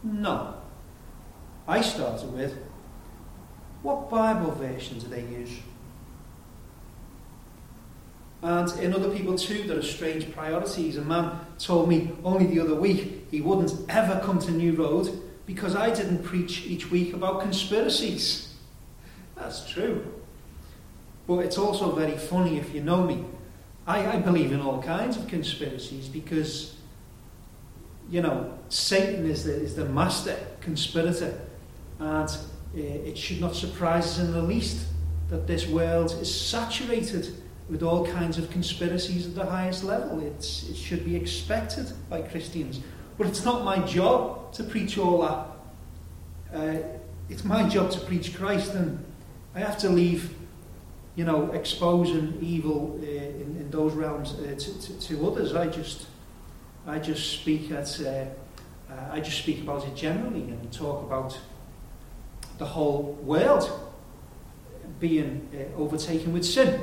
No. 0.03 0.55
I 1.69 1.83
started 1.83 2.33
with 2.33 2.57
what 3.83 4.11
Bible 4.11 4.53
version 4.53 4.99
do 4.99 5.09
they 5.09 5.23
use? 5.23 5.51
And 8.43 8.71
in 8.81 8.95
other 8.95 9.11
people 9.11 9.37
too, 9.37 9.65
there 9.65 9.79
are 9.79 9.83
strange 9.83 10.33
priorities. 10.33 10.97
A 10.97 11.03
man 11.03 11.39
told 11.59 11.89
me 11.89 12.13
only 12.25 12.47
the 12.47 12.61
other 12.61 12.75
week 12.75 13.27
he 13.31 13.41
wouldn't 13.41 13.73
ever 13.89 14.21
come 14.25 14.39
to 14.41 14.51
New 14.51 14.75
Road 14.75 15.23
because 15.47 15.77
I 15.77 15.91
didn't 15.91 16.23
preach 16.23 16.65
each 16.65 16.91
week 16.91 17.13
about 17.13 17.43
conspiracies. 17.43 18.55
That's 19.37 19.69
true. 19.69 20.05
But 21.27 21.41
it's 21.41 21.59
also 21.59 21.93
very 21.93 22.17
funny 22.17 22.59
if 22.59 22.75
you 22.75 22.83
know 22.83 23.05
me. 23.05 23.25
I, 23.87 24.17
I 24.17 24.17
believe 24.17 24.53
in 24.53 24.61
all 24.61 24.83
kinds 24.83 25.17
of 25.17 25.27
conspiracies 25.27 26.09
because 26.09 26.77
you 28.11 28.21
know, 28.21 28.59
Satan 28.69 29.25
is 29.27 29.45
the, 29.45 29.55
is 29.55 29.77
the 29.77 29.85
master 29.85 30.37
conspirator. 30.61 31.41
And 32.01 32.29
uh, 32.29 32.37
it 32.75 33.17
should 33.17 33.41
not 33.41 33.55
surprise 33.55 34.07
us 34.07 34.19
in 34.19 34.33
the 34.33 34.43
least 34.43 34.87
that 35.29 35.47
this 35.47 35.67
world 35.67 36.13
is 36.21 36.35
saturated 36.35 37.35
with 37.71 37.83
all 37.83 38.07
kinds 38.07 38.37
of 38.39 38.51
conspiracies 38.51 39.27
at 39.27 39.35
the 39.35 39.47
highest 39.47 39.85
level. 39.85 40.21
It's, 40.21 40.69
it 40.69 40.77
should 40.77 41.05
be 41.05 41.17
expected 41.17 41.93
by 42.09 42.23
Christians. 42.23 42.81
But 43.17 43.27
it's 43.27 43.45
not 43.45 43.65
my 43.65 43.79
job 43.81 44.53
to 44.55 44.65
preach 44.65 44.99
all 44.99 45.23
that. 45.23 45.47
Uh, 46.57 46.79
it's 47.29 47.45
my 47.45 47.69
job 47.69 47.91
to 47.93 48.01
preach 48.01 48.35
Christ, 48.35 48.75
and 48.75 49.05
I 49.55 49.61
have 49.61 49.79
to 49.79 49.89
leave, 49.89 50.35
you 51.15 51.25
know, 51.25 51.53
exposing 51.53 52.39
evil 52.41 52.99
uh, 53.01 53.07
in, 53.07 53.57
in 53.61 53.71
those 53.71 53.93
realms 53.93 54.35
uh, 54.35 54.55
to, 54.59 54.81
to, 54.81 55.01
to 55.01 55.27
others. 55.29 55.55
I 55.55 55.69
just 55.69 56.07
I 56.87 56.99
just 56.99 57.41
speak 57.41 57.71
at, 57.71 58.01
uh, 58.01 58.25
uh, 58.91 59.13
I 59.13 59.21
just 59.21 59.39
speak 59.39 59.61
about 59.61 59.87
it 59.87 59.95
generally 59.95 60.41
and 60.41 60.73
talk 60.73 61.05
about 61.05 61.39
the 62.59 62.65
whole 62.65 63.19
world 63.23 63.71
being 64.99 65.49
uh, 65.55 65.81
overtaken 65.81 66.33
with 66.33 66.45
sin. 66.45 66.83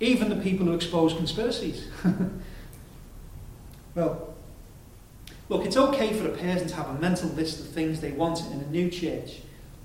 Even 0.00 0.28
the 0.28 0.36
people 0.36 0.66
who 0.66 0.74
expose 0.74 1.14
conspiracies. 1.14 1.88
well, 3.94 4.34
look, 5.48 5.64
it's 5.64 5.76
okay 5.76 6.12
for 6.12 6.28
a 6.28 6.36
person 6.36 6.66
to 6.68 6.74
have 6.74 6.88
a 6.88 6.94
mental 6.94 7.28
list 7.30 7.60
of 7.60 7.68
things 7.68 8.00
they 8.00 8.12
want 8.12 8.40
in 8.50 8.60
a 8.60 8.66
new 8.66 8.90
church. 8.90 9.40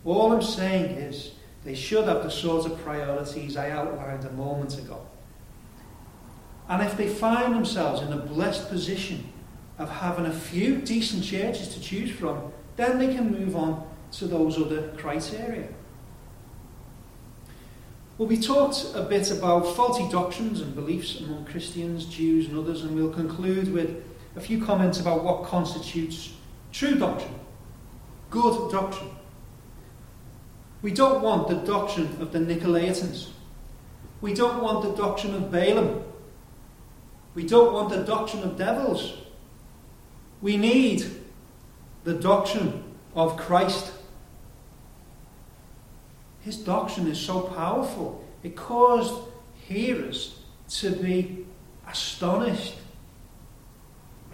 All 0.05 0.31
I'm 0.31 0.41
saying 0.41 0.95
is 0.97 1.33
they 1.63 1.75
should 1.75 2.05
have 2.05 2.23
the 2.23 2.31
sort 2.31 2.65
of 2.65 2.81
priorities 2.83 3.57
I 3.57 3.69
outlined 3.69 4.25
a 4.25 4.31
moment 4.31 4.77
ago. 4.77 5.05
And 6.67 6.83
if 6.83 6.95
they 6.95 7.07
find 7.07 7.53
themselves 7.53 8.01
in 8.01 8.13
a 8.13 8.17
blessed 8.17 8.69
position 8.69 9.31
of 9.77 9.89
having 9.89 10.25
a 10.25 10.33
few 10.33 10.77
decent 10.77 11.23
churches 11.23 11.69
to 11.73 11.81
choose 11.81 12.11
from, 12.11 12.51
then 12.75 12.99
they 12.99 13.13
can 13.13 13.31
move 13.31 13.55
on 13.55 13.87
to 14.11 14.25
those 14.25 14.57
other 14.57 14.89
criteria. 14.97 15.67
Well, 18.19 18.27
we 18.27 18.37
talked 18.37 18.91
a 18.95 19.01
bit 19.01 19.31
about 19.31 19.61
faulty 19.77 20.05
doctrines 20.11 20.59
and 20.59 20.75
beliefs 20.75 21.21
among 21.21 21.45
Christians, 21.45 22.03
Jews, 22.03 22.49
and 22.49 22.57
others, 22.57 22.81
and 22.81 22.93
we'll 22.93 23.13
conclude 23.13 23.71
with 23.71 24.03
a 24.35 24.41
few 24.41 24.61
comments 24.61 24.99
about 24.99 25.23
what 25.23 25.45
constitutes 25.45 26.33
true 26.73 26.95
doctrine, 26.95 27.33
good 28.29 28.73
doctrine. 28.73 29.11
We 30.81 30.91
don't 30.91 31.21
want 31.21 31.47
the 31.47 31.55
doctrine 31.55 32.17
of 32.19 32.33
the 32.33 32.39
Nicolaitans. 32.39 33.29
We 34.19 34.33
don't 34.33 34.61
want 34.61 34.83
the 34.83 35.01
doctrine 35.01 35.33
of 35.33 35.49
Balaam. 35.49 36.03
We 37.35 37.47
don't 37.47 37.71
want 37.71 37.87
the 37.87 38.03
doctrine 38.03 38.43
of 38.43 38.57
devils. 38.57 39.13
We 40.41 40.57
need 40.57 41.05
the 42.03 42.15
doctrine 42.15 42.83
of 43.15 43.37
Christ. 43.37 43.93
His 46.49 46.57
doctrine 46.57 47.05
is 47.05 47.19
so 47.19 47.41
powerful, 47.41 48.25
it 48.41 48.55
caused 48.55 49.13
hearers 49.67 50.39
to 50.69 50.89
be 50.89 51.45
astonished. 51.87 52.73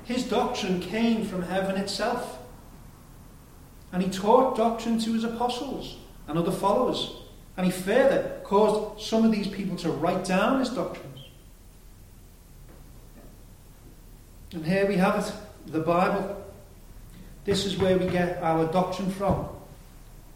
His 0.05 0.23
doctrine 0.23 0.79
came 0.79 1.25
from 1.25 1.41
heaven 1.41 1.75
itself. 1.75 2.39
And 3.91 4.01
he 4.01 4.09
taught 4.09 4.55
doctrine 4.55 4.97
to 4.99 5.11
his 5.11 5.25
apostles 5.25 5.97
and 6.29 6.37
other 6.37 6.53
followers. 6.53 7.17
And 7.57 7.65
he 7.65 7.71
further 7.73 8.39
caused 8.45 9.05
some 9.05 9.25
of 9.25 9.33
these 9.33 9.49
people 9.49 9.75
to 9.79 9.89
write 9.89 10.23
down 10.23 10.61
his 10.61 10.69
doctrines. 10.69 11.19
And 14.53 14.65
here 14.65 14.87
we 14.87 14.95
have 14.95 15.19
it 15.19 15.33
the 15.69 15.81
Bible. 15.81 16.45
This 17.43 17.65
is 17.65 17.75
where 17.75 17.97
we 17.97 18.07
get 18.07 18.41
our 18.41 18.71
doctrine 18.71 19.11
from. 19.11 19.49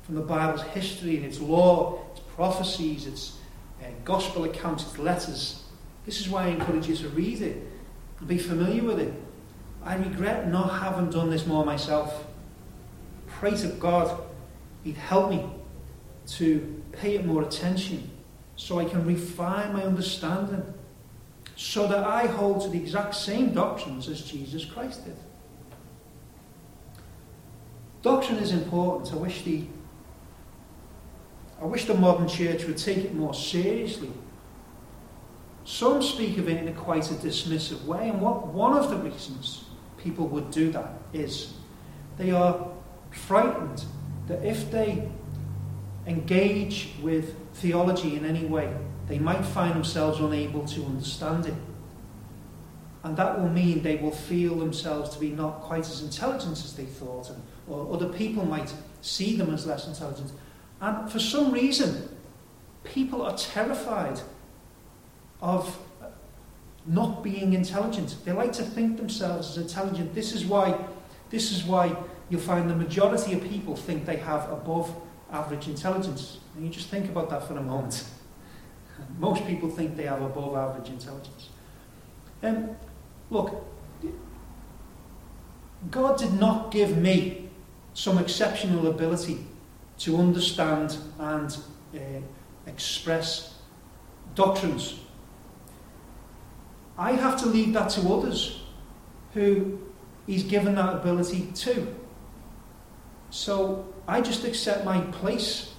From 0.10 0.16
the 0.16 0.24
Bible's 0.24 0.64
history 0.64 1.18
and 1.18 1.26
its 1.28 1.40
law, 1.40 2.00
its 2.14 2.22
prophecies, 2.36 3.06
its 3.06 3.38
uh, 3.80 3.86
gospel 4.04 4.46
accounts, 4.46 4.82
its 4.82 4.98
letters. 4.98 5.66
This 6.04 6.20
is 6.20 6.28
why 6.28 6.46
I 6.46 6.48
encourage 6.48 6.88
you 6.88 6.96
to 6.96 7.10
read 7.10 7.44
it 7.44 7.64
and 8.18 8.28
be 8.28 8.40
familiar 8.40 8.84
with 8.84 8.98
it. 8.98 9.14
I 9.84 9.98
regret 9.98 10.48
not 10.48 10.80
having 10.82 11.12
done 11.12 11.30
this 11.30 11.46
more 11.46 11.64
myself. 11.64 12.26
Pray 13.28 13.52
to 13.52 13.68
God 13.68 14.20
He'd 14.84 14.98
help 14.98 15.30
me 15.30 15.48
to 16.26 16.82
pay 16.92 17.14
it 17.14 17.24
more 17.24 17.44
attention 17.44 18.10
so 18.56 18.80
I 18.80 18.86
can 18.86 19.06
refine 19.06 19.74
my 19.74 19.84
understanding 19.84 20.64
so 21.56 21.86
that 21.86 22.04
I 22.04 22.26
hold 22.26 22.64
to 22.64 22.70
the 22.70 22.80
exact 22.80 23.14
same 23.14 23.54
doctrines 23.54 24.10
as 24.10 24.24
Jesus 24.24 24.66
Christ 24.66 25.06
did. 25.06 25.18
Doctrine 28.02 28.40
is 28.40 28.54
important. 28.54 29.14
I 29.14 29.18
wish 29.18 29.44
the 29.44 29.68
I 31.62 31.66
wish 31.66 31.86
the 31.86 31.94
modern 31.94 32.28
church 32.28 32.66
would 32.66 32.78
take 32.78 32.98
it 32.98 33.14
more 33.14 33.34
seriously. 33.34 34.12
Some 35.66 36.02
speak 36.02 36.38
of 36.38 36.48
it 36.48 36.58
in 36.58 36.68
a 36.68 36.74
quite 36.74 37.12
a 37.12 37.16
dismissive 37.16 37.84
way, 37.86 38.10
and 38.10 38.22
what 38.22 38.48
one 38.48 38.78
of 38.78 38.90
the 38.90 38.98
reasons 38.98 39.66
people 39.98 40.28
would 40.28 40.52
do 40.52 40.72
that 40.72 40.94
is 41.14 41.54
they 42.18 42.32
are 42.32 42.68
frightened 43.12 43.84
that 44.28 44.44
if 44.44 44.72
they 44.72 45.10
engage 46.08 46.94
with 47.02 47.36
theology 47.56 48.16
in 48.16 48.26
any 48.26 48.46
way, 48.46 48.74
they 49.08 49.20
might 49.20 49.44
find 49.44 49.76
themselves 49.76 50.20
unable 50.20 50.66
to 50.68 50.86
understand 50.86 51.46
it. 51.46 51.56
And 53.04 53.16
that 53.18 53.40
will 53.40 53.50
mean 53.50 53.82
they 53.82 53.96
will 53.96 54.12
feel 54.12 54.56
themselves 54.56 55.12
to 55.12 55.20
be 55.20 55.30
not 55.30 55.62
quite 55.62 55.88
as 55.88 56.02
intelligent 56.02 56.54
as 56.54 56.74
they 56.76 56.86
thought, 56.86 57.30
and, 57.30 57.42
or 57.68 57.94
other 57.94 58.10
people 58.10 58.46
might 58.46 58.74
see 59.02 59.36
them 59.36 59.54
as 59.54 59.66
less 59.66 59.88
intelligent. 59.88 60.32
And 60.82 61.12
for 61.12 61.20
some 61.20 61.52
reason, 61.52 62.10
people 62.84 63.22
are 63.22 63.36
terrified 63.38 64.22
of 65.42 65.78
not 66.86 67.24
being 67.24 67.54
intelligent. 67.54 68.18
They 68.26 68.32
like 68.32 68.54
to 68.54 68.64
think 68.64 68.98
themselves 68.98 69.50
as 69.50 69.58
intelligent. 69.58 70.14
This 70.16 70.34
is 70.34 70.46
why, 70.46 70.78
this 71.30 71.52
is 71.52 71.64
why 71.64 71.96
you'll 72.30 72.42
find 72.42 72.70
the 72.70 72.76
majority 72.76 73.34
of 73.34 73.44
people 73.44 73.76
think 73.76 74.06
they 74.06 74.18
have 74.18 74.50
above 74.52 74.94
average 75.32 75.68
intelligence. 75.68 76.40
And 76.56 76.66
you 76.66 76.72
just 76.72 76.90
think 76.90 77.10
about 77.10 77.30
that 77.30 77.48
for 77.48 77.58
a 77.58 77.62
moment. 77.62 78.06
Most 79.20 79.46
people 79.46 79.70
think 79.70 79.96
they 79.96 80.04
have 80.04 80.22
above 80.22 80.56
average 80.56 80.90
intelligence. 80.90 81.50
Um, 82.42 82.76
look, 83.30 83.66
God 85.92 86.18
did 86.18 86.34
not 86.34 86.72
give 86.72 86.98
me 86.98 87.50
some 87.94 88.18
exceptional 88.18 88.88
ability 88.88 89.46
to 90.00 90.18
understand 90.18 90.98
and 91.20 91.58
uh, 91.94 92.00
express 92.66 93.56
doctrines. 94.36 95.00
I 96.98 97.14
have 97.14 97.40
to 97.42 97.46
leave 97.48 97.74
that 97.74 97.90
to 97.92 98.02
others 98.14 98.62
who 99.34 99.80
He's 100.26 100.44
given 100.44 100.76
that 100.76 100.94
ability 100.94 101.50
to. 101.56 101.96
So 103.32 103.92
I 104.08 104.22
just 104.22 104.44
accept 104.44 104.86
my 104.86 105.02
place. 105.02 105.74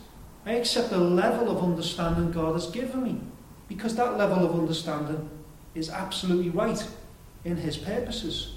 I 0.44 0.52
accept 0.52 0.90
the 0.90 0.98
level 0.98 1.56
of 1.56 1.62
understanding 1.62 2.32
God 2.32 2.54
has 2.54 2.66
given 2.66 3.04
me. 3.04 3.20
Because 3.68 3.94
that 3.94 4.18
level 4.18 4.44
of 4.44 4.58
understanding 4.58 5.30
is 5.76 5.88
absolutely 5.88 6.50
right 6.50 6.84
in 7.44 7.56
His 7.56 7.76
purposes. 7.76 8.54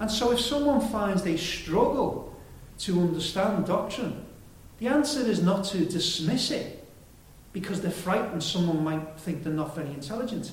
And 0.00 0.10
so 0.10 0.32
if 0.32 0.40
someone 0.40 0.80
finds 0.80 1.22
they 1.22 1.36
struggle 1.36 2.34
to 2.78 3.00
understand 3.00 3.66
doctrine, 3.66 4.24
the 4.78 4.86
answer 4.86 5.20
is 5.20 5.42
not 5.42 5.64
to 5.66 5.84
dismiss 5.84 6.50
it 6.50 6.86
because 7.52 7.80
they're 7.80 7.90
frightened 7.90 8.42
someone 8.42 8.84
might 8.84 9.18
think 9.18 9.42
they're 9.42 9.52
not 9.52 9.74
very 9.74 9.88
intelligent. 9.88 10.52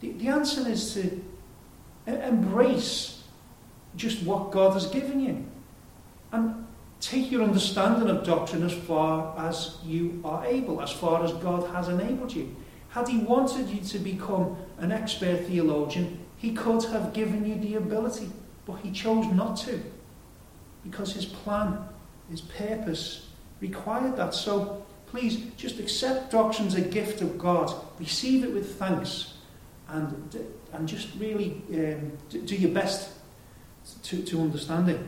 The, 0.00 0.12
the 0.12 0.28
answer 0.28 0.68
is 0.68 0.94
to 0.94 1.20
embrace 2.06 3.24
just 3.96 4.22
what 4.22 4.52
God 4.52 4.74
has 4.74 4.86
given 4.86 5.20
you 5.20 5.44
and 6.32 6.66
take 7.00 7.30
your 7.30 7.42
understanding 7.42 8.08
of 8.08 8.24
doctrine 8.24 8.62
as 8.62 8.72
far 8.72 9.34
as 9.38 9.78
you 9.84 10.20
are 10.24 10.44
able, 10.44 10.80
as 10.80 10.92
far 10.92 11.24
as 11.24 11.32
God 11.34 11.68
has 11.74 11.88
enabled 11.88 12.32
you. 12.32 12.54
Had 12.90 13.08
He 13.08 13.18
wanted 13.18 13.68
you 13.68 13.80
to 13.80 13.98
become 13.98 14.56
an 14.78 14.92
expert 14.92 15.46
theologian, 15.46 16.20
He 16.36 16.52
could 16.52 16.84
have 16.84 17.12
given 17.12 17.46
you 17.46 17.56
the 17.56 17.76
ability, 17.76 18.30
but 18.64 18.76
He 18.76 18.92
chose 18.92 19.26
not 19.26 19.56
to 19.58 19.82
because 20.88 21.12
His 21.12 21.24
plan, 21.24 21.78
His 22.30 22.40
purpose 22.40 23.28
required 23.60 24.16
that. 24.16 24.34
So 24.34 24.84
please 25.06 25.36
just 25.56 25.78
accept 25.78 26.32
doctrine 26.32 26.66
as 26.68 26.74
a 26.74 26.80
gift 26.80 27.22
of 27.22 27.38
God, 27.38 27.72
receive 27.98 28.44
it 28.44 28.52
with 28.52 28.76
thanks, 28.78 29.34
and, 29.88 30.46
and 30.72 30.88
just 30.88 31.08
really 31.18 31.62
um, 31.74 32.12
do 32.28 32.56
your 32.56 32.72
best 32.72 33.10
to, 34.04 34.22
to 34.22 34.40
understand 34.40 34.88
it. 34.90 35.00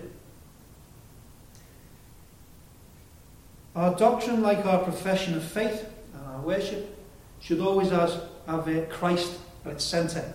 Our 3.74 3.94
doctrine, 3.94 4.42
like 4.42 4.64
our 4.66 4.82
profession 4.82 5.34
of 5.34 5.44
faith 5.44 5.88
and 6.14 6.26
our 6.26 6.40
worship, 6.40 6.96
should 7.40 7.60
always 7.60 7.90
have, 7.90 8.22
have 8.46 8.88
Christ 8.88 9.38
at 9.64 9.72
its 9.72 9.84
centre. 9.84 10.32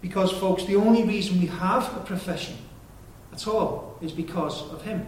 Because, 0.00 0.32
folks, 0.32 0.64
the 0.64 0.76
only 0.76 1.04
reason 1.04 1.38
we 1.38 1.46
have 1.46 1.96
a 1.96 2.00
profession 2.00 2.56
at 3.32 3.46
all 3.46 3.98
is 4.00 4.12
because 4.12 4.62
of 4.72 4.82
Him. 4.82 5.06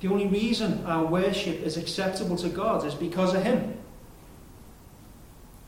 The 0.00 0.08
only 0.08 0.26
reason 0.26 0.84
our 0.84 1.06
worship 1.06 1.60
is 1.62 1.76
acceptable 1.76 2.36
to 2.36 2.48
God 2.48 2.84
is 2.84 2.94
because 2.94 3.34
of 3.34 3.42
Him. 3.42 3.78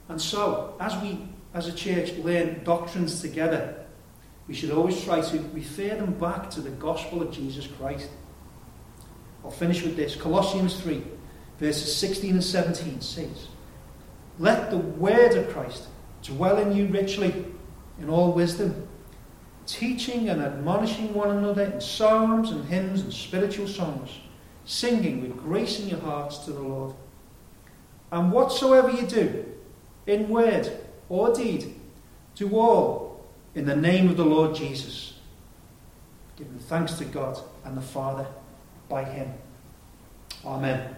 And 0.09 0.21
so, 0.21 0.75
as 0.79 0.97
we, 1.03 1.27
as 1.55 1.69
a 1.69 1.73
church, 1.73 2.13
learn 2.19 2.63
doctrines 2.63 3.21
together, 3.21 3.87
we 4.47 4.55
should 4.55 4.71
always 4.71 5.03
try 5.03 5.21
to 5.21 5.39
refer 5.53 5.97
them 5.97 6.13
back 6.15 6.51
to 6.51 6.61
the 6.61 6.71
gospel 6.71 7.23
of 7.23 7.33
Jesus 7.33 7.67
Christ. 7.67 8.09
I'll 9.45 9.51
finish 9.51 9.83
with 9.83 9.97
this. 9.97 10.15
Colossians 10.15 10.81
3, 10.81 11.03
verses 11.59 11.97
16 11.97 12.35
and 12.35 12.45
17 12.45 13.01
says, 13.01 13.49
Let 14.39 14.71
the 14.71 14.79
word 14.79 15.35
of 15.37 15.49
Christ 15.51 15.89
dwell 16.23 16.59
in 16.59 16.77
you 16.77 16.87
richly 16.89 17.47
in 18.01 18.09
all 18.09 18.33
wisdom, 18.33 18.87
teaching 19.67 20.29
and 20.29 20.43
admonishing 20.43 21.13
one 21.13 21.37
another 21.37 21.65
in 21.65 21.81
psalms 21.81 22.51
and 22.51 22.65
hymns 22.67 23.03
and 23.03 23.13
spiritual 23.13 23.69
songs, 23.69 24.11
singing 24.65 25.23
with 25.23 25.37
grace 25.37 25.81
in 25.81 25.89
your 25.89 26.01
hearts 26.01 26.39
to 26.39 26.53
the 26.53 26.61
Lord. 26.61 26.95
And 28.11 28.33
whatsoever 28.33 28.91
you 28.91 29.07
do, 29.07 29.45
in 30.07 30.29
word 30.29 30.71
or 31.09 31.35
deed, 31.35 31.75
do 32.35 32.57
all 32.57 33.25
in 33.55 33.67
the 33.67 33.77
name 33.77 34.09
of 34.09 34.17
the 34.17 34.25
Lord 34.25 34.55
Jesus, 34.55 35.15
giving 36.37 36.59
thanks 36.59 36.95
to 36.95 37.05
God 37.05 37.39
and 37.65 37.77
the 37.77 37.83
Father 37.83 38.27
by 38.89 39.05
him. 39.05 39.33
Amen. 40.45 40.96